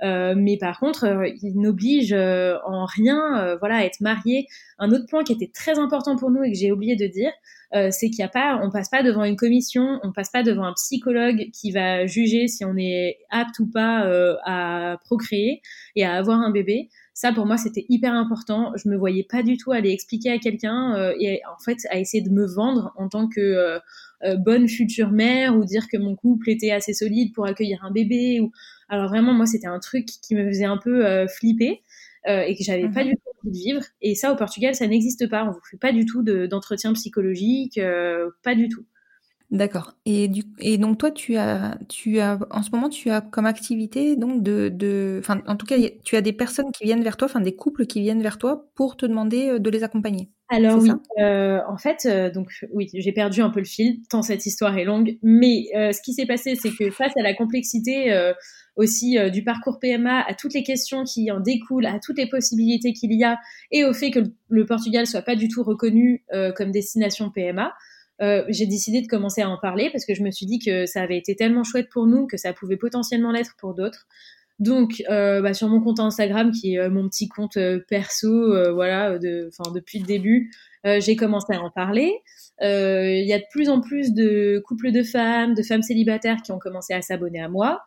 [0.00, 1.06] mais par contre,
[1.42, 4.48] il n'oblige en rien, voilà, à être marié.
[4.78, 7.32] Un autre point qui était très important pour nous et que j'ai oublié de dire,
[7.74, 10.42] euh, c'est qu'il y a pas, on passe pas devant une commission, on passe pas
[10.42, 15.60] devant un psychologue qui va juger si on est apte ou pas euh, à procréer
[15.94, 16.88] et à avoir un bébé.
[17.20, 18.72] Ça, pour moi, c'était hyper important.
[18.76, 21.98] Je me voyais pas du tout aller expliquer à quelqu'un euh, et en fait à
[21.98, 23.80] essayer de me vendre en tant que
[24.36, 28.40] bonne future mère ou dire que mon couple était assez solide pour accueillir un bébé.
[28.40, 28.52] Ou
[28.88, 31.82] alors vraiment, moi, c'était un truc qui me faisait un peu flipper.
[32.26, 33.10] Euh, et que j'avais pas mhm.
[33.10, 33.82] du tout envie de vivre.
[34.02, 35.44] Et ça, au Portugal, ça n'existe pas.
[35.44, 38.84] On vous fait pas du tout d'entretien psychologique, euh, pas du tout.
[39.50, 39.94] D'accord.
[40.04, 43.46] Et, du, et donc toi, tu as, tu as, en ce moment, tu as comme
[43.46, 47.16] activité donc de, de, enfin, en tout cas, tu as des personnes qui viennent vers
[47.16, 50.28] toi, enfin des couples qui viennent vers toi pour te demander euh, de les accompagner.
[50.50, 54.46] Alors oui, euh, en fait, donc oui, j'ai perdu un peu le fil tant cette
[54.46, 55.18] histoire est longue.
[55.22, 58.32] Mais ce qui s'est passé, c'est que face à la complexité
[58.78, 62.28] aussi euh, du parcours PMA, à toutes les questions qui en découlent, à toutes les
[62.28, 63.38] possibilités qu'il y a,
[63.72, 67.74] et au fait que le, Portugal soit pas du tout reconnu euh, comme destination PMA.
[68.20, 70.86] Euh, j'ai décidé de commencer à en parler parce que je me suis dit que
[70.86, 74.06] ça avait été tellement chouette pour nous que ça pouvait potentiellement l'être pour d'autres.
[74.58, 77.56] Donc, bah, sur mon compte Instagram, qui est mon petit compte
[77.88, 80.50] perso, voilà, de, depuis le début,
[80.84, 82.12] j'ai commencé à en parler.
[82.60, 86.50] Il y a de plus en plus de couples de femmes, de femmes célibataires qui
[86.50, 87.82] ont commencé à s'abonner à moi.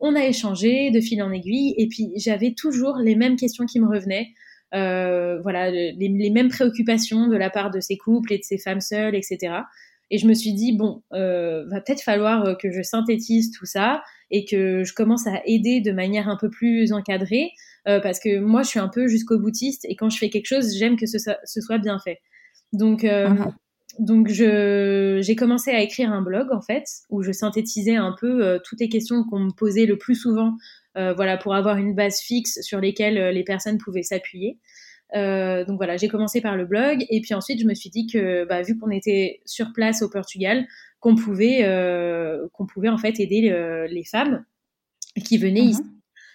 [0.00, 3.80] On a échangé de fil en aiguille et puis j'avais toujours les mêmes questions qui
[3.80, 4.28] me revenaient.
[4.74, 8.80] Euh, voilà, les, mêmes préoccupations de la part de ces couples et de ces femmes
[8.80, 9.54] seules, etc.
[10.10, 13.66] Et je me suis dit, bon, euh, va peut-être falloir euh, que je synthétise tout
[13.66, 17.52] ça et que je commence à aider de manière un peu plus encadrée,
[17.84, 20.76] parce que moi, je suis un peu jusqu'au boutiste et quand je fais quelque chose,
[20.76, 22.18] j'aime que ce, soit bien fait.
[22.72, 23.52] Donc, uh-huh
[23.98, 28.58] donc j'ai commencé à écrire un blog en fait où je synthétisais un peu euh,
[28.62, 30.54] toutes les questions qu'on me posait le plus souvent, euh,
[31.14, 34.58] voilà pour avoir une base fixe sur lesquelles euh, les personnes pouvaient s'appuyer.
[35.12, 38.44] donc voilà, j'ai commencé par le blog et puis ensuite je me suis dit que
[38.44, 40.66] bah, vu qu'on était sur place au Portugal,
[41.00, 41.62] qu'on pouvait
[42.52, 43.42] qu'on pouvait en fait aider
[43.88, 44.44] les femmes
[45.24, 45.68] qui venaient mhm.
[45.68, 45.82] ici.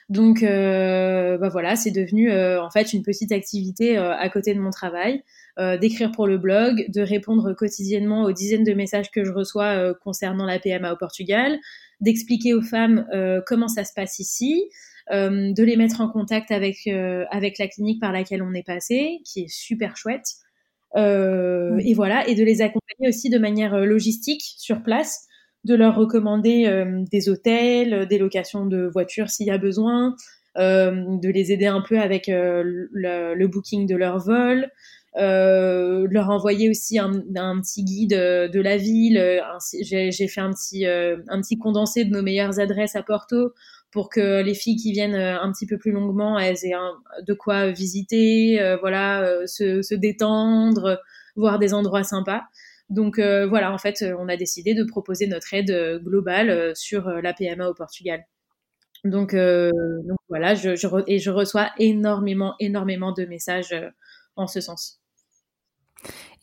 [0.09, 5.21] Donc bah voilà, c'est devenu en fait une petite activité à côté de mon travail.
[5.59, 9.75] Euh, d'écrire pour le blog, de répondre quotidiennement aux dizaines de messages que je reçois
[9.75, 11.59] euh, concernant la PMA au Portugal,
[12.01, 14.69] d'expliquer aux femmes euh, comment ça se passe ici,
[15.11, 19.41] de les mettre en contact avec, avec la clinique par laquelle on est passé, qui
[19.41, 20.23] est super chouette.
[20.95, 25.27] Et voilà, et de les accompagner aussi de manière logistique sur place,
[25.65, 30.15] de leur recommander des hôtels, des locations de voitures s'il y a besoin,
[30.55, 34.69] de les aider un peu avec le, le, booking de leur vol,
[35.17, 39.17] euh, leur envoyer aussi un, petit guide euh, de la ville.
[39.17, 39.41] Euh,
[39.81, 43.53] j'ai fait un petit, euh, un petit condensé de nos meilleures adresses à Porto
[43.91, 46.75] pour que les filles qui viennent un petit peu plus longuement, elles aient
[47.27, 50.97] de quoi visiter, voilà, se, détendre,
[51.35, 52.43] voir des endroits sympas.
[52.89, 57.67] Donc voilà, en fait, on a décidé de proposer notre aide globale sur la PMA
[57.67, 58.23] au Portugal.
[59.03, 59.35] Donc,
[60.29, 63.75] voilà, et je reçois énormément, énormément de messages
[64.37, 65.00] en ce sens.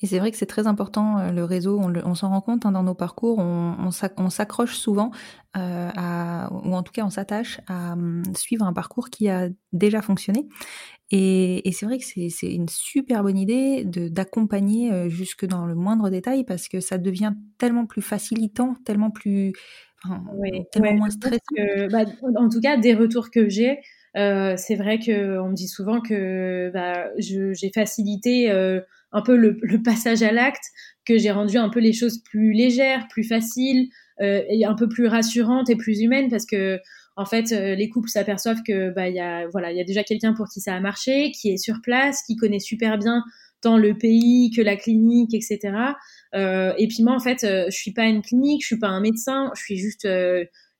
[0.00, 2.72] Et c'est vrai que c'est très important, euh, le réseau, on, s'en rend compte hein,
[2.72, 5.10] dans nos parcours, on, on s'accroche souvent,
[5.56, 9.48] euh, à, ou en tout cas on s'attache à hum, suivre un parcours qui a
[9.72, 10.46] déjà fonctionné.
[11.10, 15.74] Et, et c'est vrai que c'est une super bonne idée d'accompagner euh, jusque dans le
[15.74, 19.52] moindre détail parce que ça devient tellement plus facilitant, tellement plus...
[20.04, 20.22] Enfin,
[20.70, 21.40] tellement moins stressant.
[21.90, 22.04] bah,
[22.36, 23.80] en tout cas, des retours que j'ai,
[24.16, 28.80] euh, c'est vrai qu'on me dit souvent que bah, j'ai facilité euh,
[29.12, 30.64] un peu le, passage à l'acte,
[31.04, 33.88] que j'ai rendu un peu les choses plus légères, plus faciles,
[34.20, 36.78] euh, et un peu plus rassurantes et plus humaines, parce que
[37.16, 40.04] en fait, les couples s'aperçoivent que bah il y a voilà, il y a déjà
[40.04, 43.24] quelqu'un pour qui ça a marché, qui est sur place, qui connaît super bien
[43.60, 45.72] tant le pays que la clinique, etc.
[46.32, 49.50] et puis moi, en fait, je suis pas une clinique, je suis pas un médecin,
[49.56, 50.06] je suis juste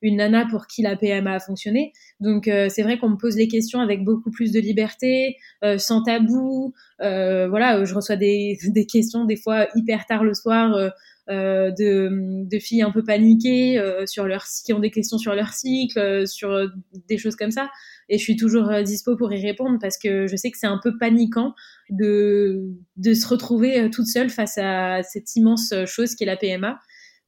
[0.01, 1.93] une nana pour qui la PMA a fonctionné.
[2.19, 5.77] Donc euh, c'est vrai qu'on me pose les questions avec beaucoup plus de liberté, euh,
[5.77, 6.73] sans tabou.
[7.01, 10.91] Euh, voilà, je reçois des, des, questions des fois hyper tard le soir
[11.27, 16.27] de, de, filles un peu paniquées sur leur qui ont des questions sur leur cycle,
[16.27, 16.67] sur
[17.07, 17.69] des choses comme ça.
[18.09, 20.79] Et je suis toujours dispo pour y répondre parce que je sais que c'est un
[20.81, 21.53] peu paniquant
[21.91, 26.79] de, de se retrouver toute seule face à cette immense chose qui est la PMA.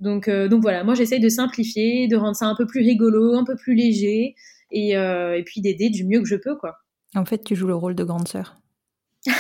[0.02, 3.36] Donc, euh, donc voilà, moi j'essaye de simplifier, de rendre ça un peu plus rigolo,
[3.36, 4.36] un peu plus léger,
[4.72, 6.78] et, euh, et puis d'aider du mieux que je peux, quoi.
[7.16, 8.58] En fait, tu joues le rôle de grande sœur.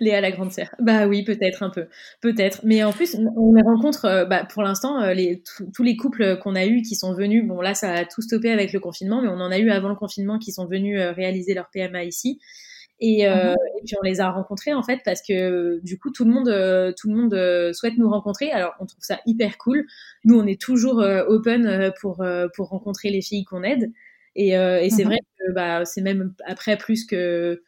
[0.00, 0.68] Léa la grande sœur.
[0.78, 1.86] Bah oui, peut-être un peu,
[2.20, 2.60] peut-être.
[2.64, 5.42] Mais en plus, on rencontre, euh, bah, pour l'instant, les,
[5.74, 8.50] tous les couples qu'on a eus qui sont venus, bon là, ça a tout stoppé
[8.50, 11.54] avec le confinement, mais on en a eu avant le confinement qui sont venus réaliser
[11.54, 12.38] leur PMA ici.
[12.98, 13.56] Et, euh, mhm.
[13.78, 16.48] et, puis on les a rencontrés en fait parce que du coup tout le monde
[16.48, 18.50] euh, tout le monde euh, souhaite nous rencontrer.
[18.50, 19.86] Alors on trouve ça hyper cool.
[20.24, 22.24] Nous on est toujours open pour
[22.54, 23.92] pour rencontrer les filles qu'on aide.
[24.34, 25.10] Et, et c'est mhm.
[25.10, 27.62] vrai que bah c'est même après plus que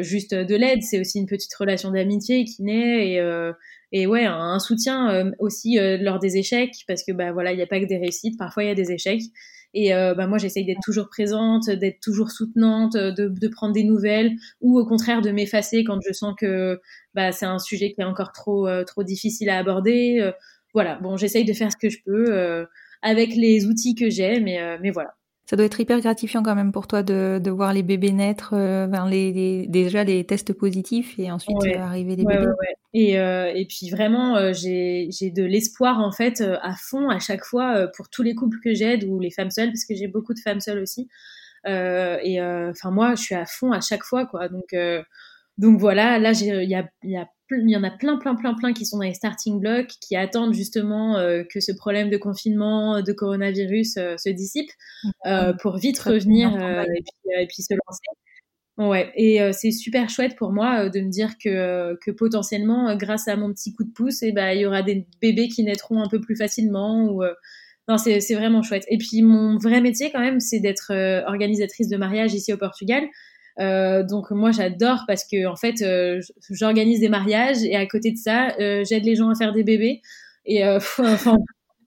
[0.00, 3.50] juste de l'aide, c'est aussi une petite relation d'amitié qui naît et
[3.92, 7.66] et ouais un, soutien aussi lors des échecs parce que bah voilà il n'y a
[7.66, 9.22] pas que des réussites, parfois il y a des échecs.
[9.74, 13.84] Et euh, bah, moi, j'essaye d'être toujours présente, d'être toujours soutenante, de, de, prendre des
[13.84, 16.80] nouvelles, ou au contraire de m'effacer quand je sens que
[17.14, 20.18] bah, c'est un sujet qui est encore trop, euh, trop difficile à aborder.
[20.20, 20.32] Euh,
[20.74, 22.66] voilà, bon, j'essaye de faire ce que je peux
[23.02, 25.14] avec les outils que j'ai, mais, mais voilà.
[25.46, 28.54] Ça doit être hyper gratifiant quand même pour toi de, de voir les bébés naître,
[28.54, 32.46] euh, les, déjà les tests positifs et ensuite arriver les bébés.
[32.94, 37.44] et, euh, et puis vraiment, euh, j'ai de l'espoir en fait à fond à chaque
[37.44, 40.32] fois pour tous les couples que j'aide ou les femmes seules, parce que j'ai beaucoup
[40.32, 41.08] de femmes seules aussi.
[41.66, 44.48] et enfin moi, je suis à fond à chaque fois quoi.
[44.48, 44.74] Donc
[45.58, 47.28] donc voilà, là il y a, y a
[47.60, 50.16] il y en a plein, plein, plein, plein qui sont dans les starting blocks, qui
[50.16, 54.70] attendent justement euh, que ce problème de confinement, de coronavirus euh, se dissipe
[55.26, 58.02] euh, pour vite revenir et puis, se lancer.
[58.78, 63.36] Ouais, et c'est super chouette pour moi de me dire que, que potentiellement, grâce à
[63.36, 66.08] mon petit coup de pouce, eh ben, il y aura des bébés qui naîtront un
[66.08, 67.04] peu plus facilement.
[67.04, 67.22] Ou,
[67.86, 68.84] non, c'est vraiment chouette.
[68.88, 70.92] Et puis mon vrai métier quand même, c'est d'être
[71.26, 73.04] organisatrice de mariage ici au Portugal.
[73.60, 78.10] Euh, donc moi j'adore parce que en fait euh, j'organise des mariages et à côté
[78.10, 80.00] de ça euh, j'aide les gens à faire des bébés.
[80.44, 80.66] Et
[80.98, 81.36] enfin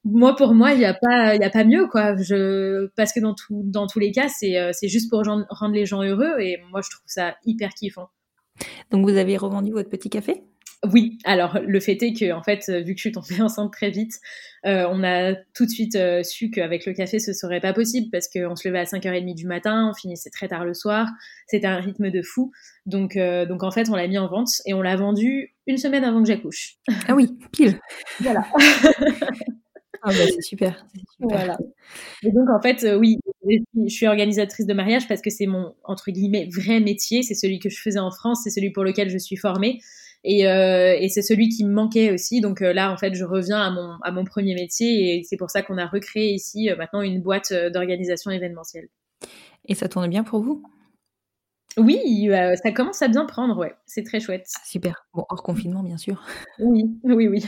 [0.04, 2.16] moi pour moi il n'y a pas il a pas mieux quoi.
[2.18, 5.86] Je parce que dans tout dans tous les cas c'est c'est juste pour rendre les
[5.86, 8.10] gens heureux et moi je trouve ça hyper kiffant.
[8.92, 10.44] Donc vous avez revendu votre petit café?
[10.92, 13.90] Oui, alors le fait est que en fait, vu que je suis tombée enceinte très
[13.90, 14.14] vite,
[14.66, 18.08] euh, on a tout de suite euh, su qu'avec le café, ce serait pas possible
[18.12, 21.08] parce qu'on se levait à 5h30 du matin, on finissait très tard le soir,
[21.46, 22.52] c'était un rythme de fou.
[22.88, 25.78] Donc, euh, donc en fait, on l'a mis en vente et on l'a vendu une
[25.78, 26.78] semaine avant que j'accouche.
[27.08, 27.80] Ah oui, pile.
[28.22, 28.44] voilà.
[30.02, 30.84] ah bah, c'est super,
[31.20, 31.58] Voilà.
[32.24, 33.18] Et donc en fait, oui,
[33.48, 37.60] je suis organisatrice de mariage parce que c'est mon entre guillemets vrai métier, c'est celui
[37.60, 39.78] que je faisais en France, c'est celui pour lequel je suis formée.
[40.28, 42.42] Et, euh, et c'est celui qui me manquait aussi.
[42.42, 45.38] Donc euh, là, en fait, je reviens à mon, à mon premier métier et c'est
[45.38, 48.90] pour ça qu'on a recréé ici euh, maintenant une boîte d'organisation événementielle.
[49.66, 50.64] Et ça tourne bien pour vous?
[51.78, 52.30] Oui,
[52.64, 53.76] ça commence à bien prendre, ouais.
[53.86, 54.48] C'est très chouette.
[54.66, 55.06] Super.
[55.14, 56.24] Bon, hors confinement, bien sûr.
[56.60, 57.46] Oui, oui, oui.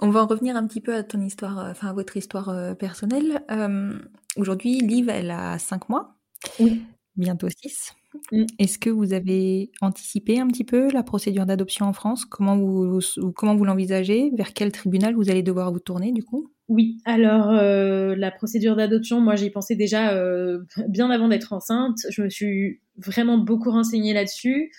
[0.00, 3.42] On va en revenir un petit peu à ton histoire, enfin à votre histoire personnelle.
[4.36, 6.14] Aujourd'hui, Liv, elle a 5 mois.
[6.60, 6.84] Oui.
[7.16, 7.94] Bientôt 6.
[8.32, 8.44] Mm.
[8.58, 12.24] Est-ce que vous avez anticipé un petit peu la procédure d'adoption en France?
[12.24, 13.00] Comment vous,
[13.34, 14.30] comment vous l'envisagez?
[14.36, 16.50] Vers quel tribunal vous allez devoir vous tourner du coup?
[16.68, 21.98] Oui, alors euh, la procédure d'adoption, moi j'y pensais déjà euh, bien avant d'être enceinte.
[22.10, 24.72] Je me suis vraiment beaucoup renseignée là-dessus.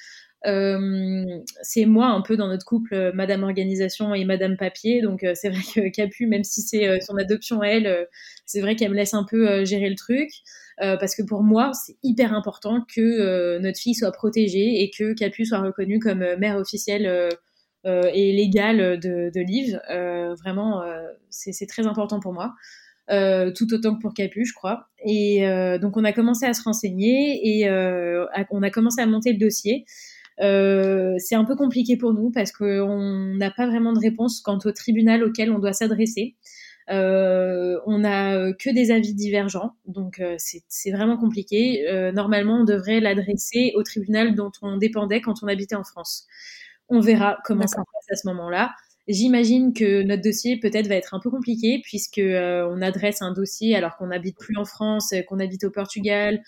[0.43, 5.01] C'est moi un peu dans notre couple, Madame Organisation et Madame Papier.
[5.01, 8.07] Donc c'est vrai que Capu, même si c'est son adoption à elle,
[8.45, 10.29] c'est vrai qu'elle me laisse un peu gérer le truc.
[10.77, 15.45] parce que pour moi, c'est hyper important que notre fille soit protégée et que Capu
[15.45, 17.29] soit reconnue comme mère officielle
[17.85, 19.79] et légale de, de Liv.
[20.41, 20.83] vraiment,
[21.29, 22.53] c'est très important pour moi.
[23.09, 24.89] Euh, tout autant que pour Capu, je crois.
[25.05, 29.05] Et euh, donc on a commencé à se renseigner et euh, on a commencé à
[29.05, 29.85] monter le dossier.
[30.39, 34.71] C'est un peu compliqué pour nous parce qu'on n'a pas vraiment de réponse quant au
[34.71, 36.35] tribunal auquel on doit s'adresser.
[36.89, 41.85] on n'a que des avis divergents, donc c'est vraiment compliqué.
[42.13, 46.27] normalement, on devrait l'adresser au tribunal dont on dépendait quand on habitait en France.
[46.89, 48.71] On verra comment ça se passe à ce moment-là.
[49.07, 53.31] J'imagine que notre dossier peut-être va être un peu compliqué puisque euh, on adresse un
[53.31, 56.39] dossier alors qu'on n'habite plus en France, euh, qu'on habite au Portugal, euh,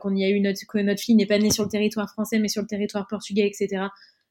[0.00, 2.38] qu'on y a eu notre que notre fille n'est pas née sur le territoire français
[2.38, 3.84] mais sur le territoire portugais, etc.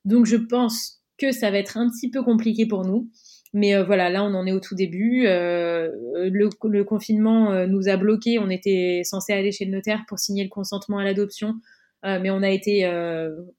[0.03, 3.09] Donc je pense que ça va être un petit peu compliqué pour nous.
[3.53, 5.23] Mais voilà, là on en est au tout début.
[5.23, 8.37] Le, le, confinement nous a bloqués.
[8.39, 11.53] On était censé aller chez le notaire pour signer le consentement à l'adoption,
[12.03, 12.89] mais on a été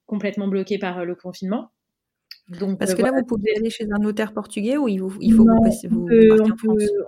[0.07, 1.71] complètement bloqué par le confinement.
[2.49, 5.09] Donc, Parce euh, que là, vous pouvez aller chez un notaire portugais ou il, faut
[5.09, 6.07] que vous passiez vous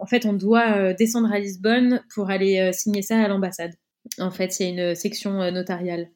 [0.00, 3.72] en, fait, on doit euh, descendre à Lisbonne pour aller euh, signer ça à l'ambassade.
[4.18, 6.10] En fait, il y a une section notariale.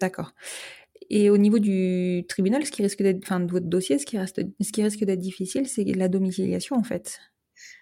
[0.00, 0.32] D'accord.
[1.08, 4.18] Et au niveau du tribunal, ce qui risque d'être, enfin, de votre dossier, ce qui,
[4.18, 7.20] reste, ce qui risque d'être difficile, c'est la domiciliation, en fait.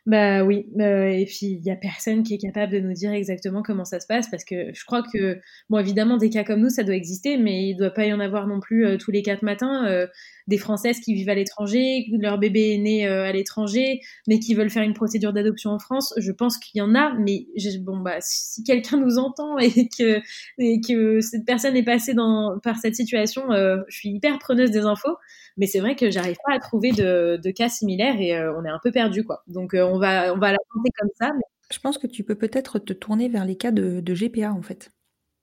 [0.07, 3.13] Bah oui, euh, et puis il y a personne qui est capable de nous dire
[3.13, 6.61] exactement comment ça se passe parce que je crois que bon évidemment des cas comme
[6.61, 9.11] nous ça doit exister mais il doit pas y en avoir non plus euh, tous
[9.11, 10.07] les quatre matins euh,
[10.49, 14.71] des françaises qui vivent à l'étranger, leur bébé est né à l'étranger mais qui veulent
[14.71, 17.47] faire une procédure d'adoption en France, je pense qu'il y en a mais
[17.81, 20.21] bon bah si, quelqu'un nous entend et que
[20.59, 24.81] et que cette personne est passée dans par cette situation, je suis hyper preneuse des
[24.81, 25.17] infos
[25.57, 28.71] mais c'est vrai que j'arrive pas à trouver de, de cas similaires et on est
[28.71, 29.43] un peu perdu quoi.
[29.49, 31.33] Donc on on va, on va la tenter comme ça.
[31.73, 34.91] Je pense que tu peux peut-être te tourner vers les cas de, GPA en fait,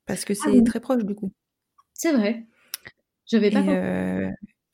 [0.05, 1.31] parce que ah c'est très proche du coup.
[1.93, 2.45] C'est vrai.
[3.29, 3.61] Je vais pas.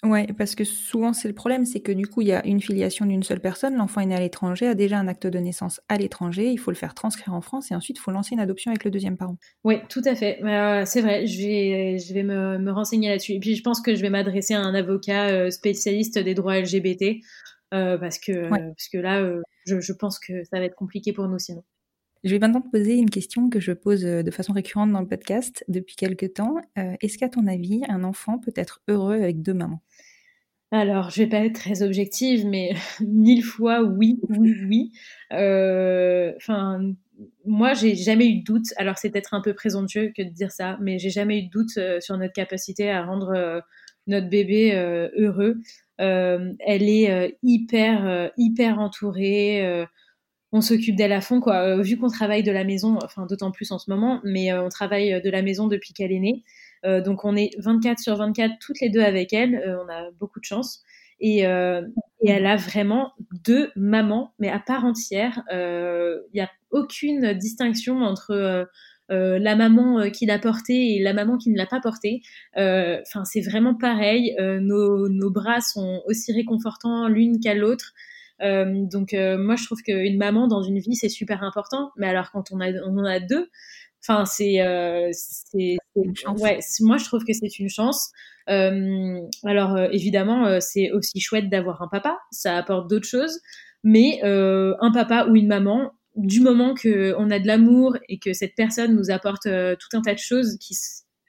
[0.03, 2.59] Ouais, parce que souvent c'est le problème, c'est que du coup il y a une
[2.59, 5.79] filiation d'une seule personne, l'enfant est né à l'étranger, a déjà un acte de naissance
[5.89, 8.39] à l'étranger, il faut le faire transcrire en France et ensuite il faut lancer une
[8.39, 9.37] adoption avec le deuxième parent.
[9.63, 10.41] Oui, tout à fait.
[10.43, 13.33] Euh, c'est vrai, je vais, je vais me, me renseigner là-dessus.
[13.33, 16.59] Et puis je pense que je vais m'adresser à un avocat euh, spécialiste des droits
[16.59, 17.17] LGBT
[17.75, 21.13] euh, parce que parce que là, euh, je, je, pense que ça va être compliqué
[21.13, 21.63] pour nous sinon.
[22.23, 25.07] Je vais maintenant te poser une question que je pose de façon récurrente dans le
[25.07, 26.55] podcast depuis quelques temps.
[26.75, 29.81] Est-ce qu'à ton avis, un enfant peut être heureux avec deux mamans?
[30.71, 34.91] Alors, je vais pas être très objective, mais mille fois oui, oui, oui.
[35.31, 36.93] Enfin, euh,
[37.45, 38.67] moi, j'ai jamais eu de doute.
[38.77, 41.49] Alors, c'est peut-être un peu présomptueux que de dire ça, mais j'ai jamais eu de
[41.49, 43.61] doute sur notre capacité à rendre
[44.07, 44.73] notre bébé
[45.15, 45.57] heureux.
[46.01, 49.87] Euh, elle est euh, hyper, euh, hyper entourée
[50.53, 51.81] on s'occupe d'elle à fond, quoi.
[51.81, 55.21] vu qu'on travaille de la maison, enfin d'autant plus en ce moment, mais on travaille
[55.21, 56.43] de la maison depuis qu'elle est née.
[56.83, 59.61] Donc on est 24 sur 24 toutes les deux avec elle.
[59.85, 60.83] on a beaucoup de chance.
[61.19, 63.13] Et, et, elle a vraiment
[63.45, 65.43] deux mamans, mais à part entière.
[65.51, 68.67] Il n'y a aucune distinction entre
[69.11, 72.21] euh, la maman euh, qui l'a porté et la maman qui ne l'a pas porté.
[72.57, 74.35] Euh, enfin, c'est vraiment pareil.
[74.39, 77.93] Nos, bras sont aussi réconfortants l'une qu'à l'autre.
[78.39, 81.91] donc moi, je trouve qu'une maman dans une vie, c'est super important.
[81.97, 83.49] Mais alors quand on, on en a deux,
[84.01, 84.59] enfin c'est
[85.95, 88.11] ouais, moi je trouve que c'est une chance.
[88.47, 93.39] alors évidemment, c'est aussi chouette d'avoir un papa, ça apporte d'autres choses.
[93.83, 98.55] Mais un papa ou une maman, du moment qu'on a de l'amour et que cette
[98.55, 100.77] personne nous apporte euh, tout un tas de choses qui,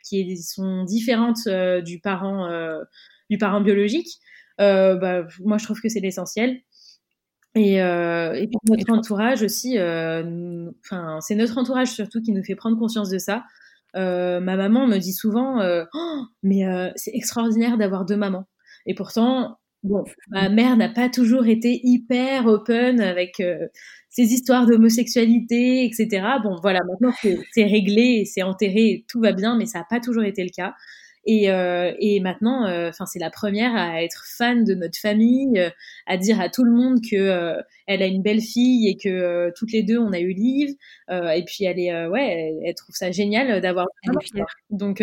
[0.05, 2.81] qui sont différentes euh, du parent euh,
[3.31, 4.09] du parent biologique,
[4.59, 6.61] bah, moi je trouve que c'est l'essentiel.
[7.55, 12.79] Et, et puis notre entourage aussi, enfin c'est notre entourage surtout qui nous fait prendre
[12.79, 13.45] conscience de ça.
[13.95, 15.61] ma maman me dit souvent,
[15.93, 16.63] oh, mais
[16.97, 18.47] c'est extraordinaire d'avoir deux mamans.
[18.87, 23.43] Et pourtant, bon, ma mère n'a pas toujours été hyper open avec
[24.13, 26.27] ces histoires d'homosexualité, etc.
[26.43, 27.13] Bon, voilà, maintenant
[27.53, 30.75] c'est réglé, c'est enterré, tout va bien, mais ça n'a pas toujours été le cas.
[31.25, 35.59] Et, euh, et maintenant, euh, enfin, c'est la première à être fan de notre famille,
[35.59, 35.71] euh,
[36.07, 37.55] à dire à tout le monde que
[37.87, 40.75] elle a une belle fille et que toutes les deux on a eu Liv.
[41.11, 43.87] et puis elle est, ouais, elle, trouve ça génial d'avoir.
[44.71, 45.03] Donc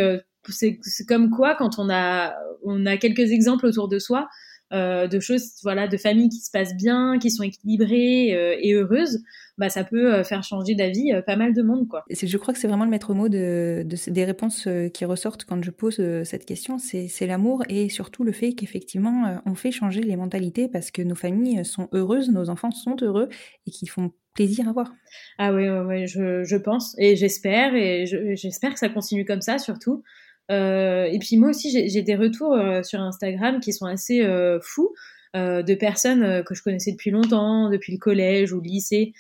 [0.50, 4.28] c'est comme quoi quand on a on a quelques exemples autour de soi,
[4.72, 8.74] euh, de choses, voilà, de familles qui se passent bien, qui sont équilibrées euh, et
[8.74, 9.24] heureuses,
[9.58, 12.06] bah ça peut euh, faire changer d'avis pas mal de monde, quoi.
[12.10, 15.64] Je crois que c'est vraiment le maître mot de, de, des réponses qui ressortent quand
[15.64, 20.16] je pose cette question, c'est l'amour et surtout le fait qu'effectivement on fait changer les
[20.16, 23.28] mentalités parce que nos familles sont heureuses, nos enfants sont heureux
[23.66, 24.94] et qu'ils font plaisir à voir.
[25.40, 28.06] Ah oui, ouais, je, je pense et j'espère et
[28.36, 30.04] j'espère que ça continue comme ça surtout.
[30.52, 34.60] Euh, et puis moi aussi, j'ai des retours euh, sur Instagram qui sont assez euh,
[34.62, 34.94] fous.
[35.36, 39.14] De personnes que je connaissais depuis longtemps, depuis le collège ou le lycée,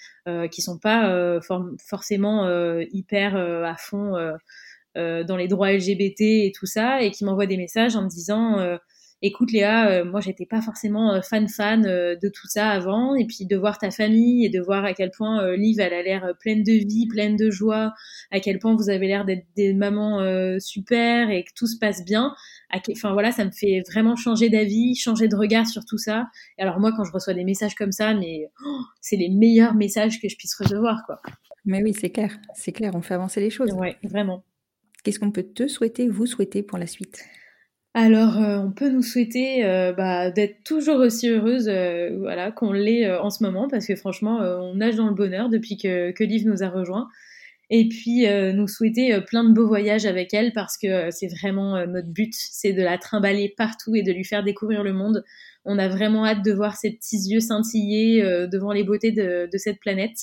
[0.50, 1.40] qui sont pas
[1.78, 2.50] forcément
[2.92, 4.14] hyper à fond
[4.96, 8.58] dans les droits LGBT et tout ça, et qui m'envoient des messages en me disant
[9.22, 13.16] écoute Léa, euh, moi j'étais pas forcément euh, fan fan euh, de tout ça avant,
[13.16, 16.02] et puis de voir ta famille et de voir à quel point Liv elle a
[16.02, 17.94] l'air pleine de vie, pleine de joie,
[18.32, 20.20] à quel point vous avez l'air d'être des mamans
[20.60, 22.34] super et que tout se passe bien.
[22.92, 26.28] Enfin voilà, ça me fait vraiment changer d'avis, changer de regard sur tout ça.
[26.58, 29.74] Et alors moi quand je reçois des messages comme ça, mais oh, c'est les meilleurs
[29.74, 31.22] messages que je puisse recevoir quoi.
[31.66, 33.72] Mais oui, c'est clair, c'est clair, on fait avancer les choses.
[33.74, 34.44] Ouais, vraiment.
[35.04, 37.26] Qu'est-ce qu'on peut te souhaiter, vous souhaiter pour la suite?
[38.02, 42.72] Alors, euh, on peut nous souhaiter euh, bah, d'être toujours aussi heureuse euh, voilà, qu'on
[42.72, 46.24] l'est en ce moment, parce que franchement, on nage dans le bonheur depuis que, que
[46.24, 47.10] Liv nous a rejoints.
[47.70, 52.08] Et puis, nous souhaiter plein de beaux voyages avec elle, parce que c'est vraiment notre
[52.08, 55.24] but, c'est de la trimballer partout et de lui faire découvrir le monde.
[55.66, 59.58] On a vraiment hâte de voir ses petits yeux scintiller devant les beautés de, de
[59.60, 60.18] cette planète.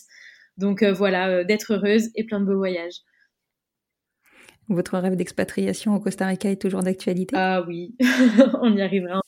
[0.57, 3.03] Donc voilà, d'être heureuse et plein de beaux voyages.
[4.69, 7.35] Votre rêve d'expatriation au Costa Rica est toujours d'actualité?
[7.37, 7.95] Ah oui,
[8.63, 9.21] on y arrivera.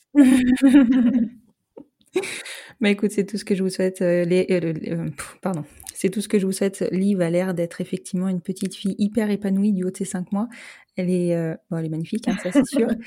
[2.79, 4.01] Mais écoute, c'est tout ce que je vous souhaite.
[4.01, 5.09] Euh, les, euh, euh,
[5.41, 5.63] pardon,
[5.93, 6.85] c'est tout ce que je vous souhaite.
[6.91, 10.31] Liv a l'air d'être effectivement une petite fille hyper épanouie du haut de ses cinq
[10.31, 10.49] mois.
[10.97, 12.89] Elle est, bon, elle est magnifique, hein, ça c'est sûr.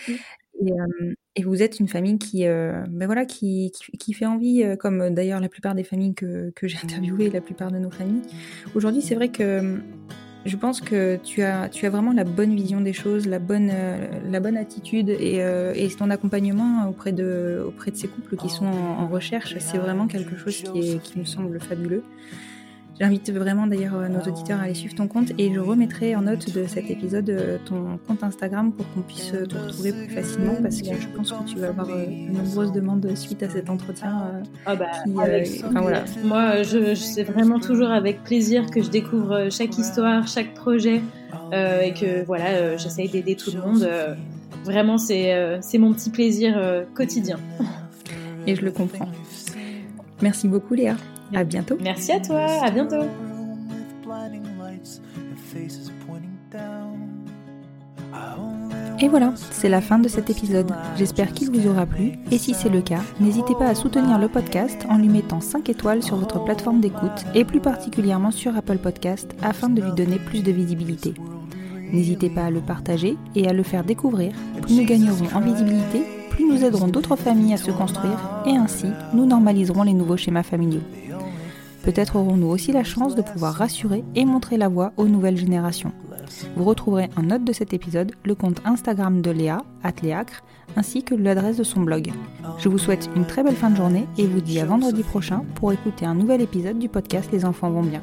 [0.64, 0.70] Et,
[1.34, 5.40] et, vous êtes une famille qui, ben voilà, qui, qui, qui, fait envie, comme d'ailleurs
[5.40, 8.22] la plupart des familles que, que j'ai interviewées, la plupart de nos familles.
[8.76, 9.80] Aujourd'hui, c'est vrai que
[10.44, 13.70] je pense que tu as, tu as vraiment la bonne vision des choses, la bonne,
[13.72, 18.36] euh, la bonne attitude et, euh, et, ton accompagnement auprès de, auprès de ces couples
[18.36, 22.02] qui sont en, en recherche, c'est vraiment quelque chose qui, est, qui me semble fabuleux.
[23.00, 26.22] J'invite vraiment d'ailleurs euh, nos auditeurs à aller suivre ton compte et je remettrai en
[26.22, 30.08] note de cet épisode euh, ton compte Instagram pour qu'on puisse euh, te retrouver plus
[30.08, 33.70] facilement parce que je pense que tu vas avoir de nombreuses demandes suite à cet
[33.70, 34.42] entretien.
[34.66, 34.86] ah bah,
[35.64, 36.04] enfin, voilà.
[36.22, 41.00] Moi, je, c'est vraiment toujours avec plaisir que je découvre chaque histoire, chaque projet
[41.52, 43.88] et que voilà, j'essaye d'aider tout le monde.
[44.64, 47.38] vraiment, c'est, c'est mon petit plaisir quotidien.
[48.46, 49.08] Et je le comprends.
[50.20, 50.96] Merci beaucoup Léa.
[51.34, 51.76] À bientôt.
[51.80, 52.46] Merci à toi.
[52.62, 53.04] À bientôt.
[59.00, 60.70] Et voilà, c'est la fin de cet épisode.
[60.96, 62.12] J'espère qu'il vous aura plu.
[62.30, 65.68] Et si c'est le cas, n'hésitez pas à soutenir le podcast en lui mettant 5
[65.68, 70.18] étoiles sur votre plateforme d'écoute et plus particulièrement sur Apple Podcast afin de lui donner
[70.18, 71.14] plus de visibilité.
[71.92, 74.32] N'hésitez pas à le partager et à le faire découvrir.
[74.60, 78.86] Plus nous gagnerons en visibilité, plus nous aiderons d'autres familles à se construire et ainsi
[79.14, 80.80] nous normaliserons les nouveaux schémas familiaux.
[81.82, 85.92] Peut-être aurons-nous aussi la chance de pouvoir rassurer et montrer la voie aux nouvelles générations.
[86.56, 90.42] Vous retrouverez en note de cet épisode le compte Instagram de Léa, Atléacre,
[90.76, 92.12] ainsi que l'adresse de son blog.
[92.58, 95.44] Je vous souhaite une très belle fin de journée et vous dis à vendredi prochain
[95.56, 98.02] pour écouter un nouvel épisode du podcast Les enfants vont bien.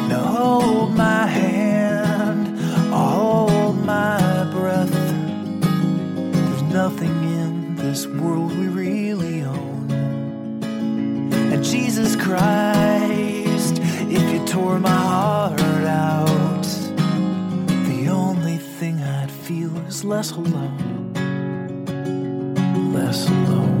[0.13, 1.71] Hold my hand
[2.91, 4.91] hold my breath.
[4.91, 9.91] There's nothing in this world we really own.
[11.51, 13.79] And Jesus Christ,
[14.17, 16.63] if you tore my heart out,
[17.89, 21.13] the only thing I'd feel is less alone.
[22.93, 23.80] Less alone.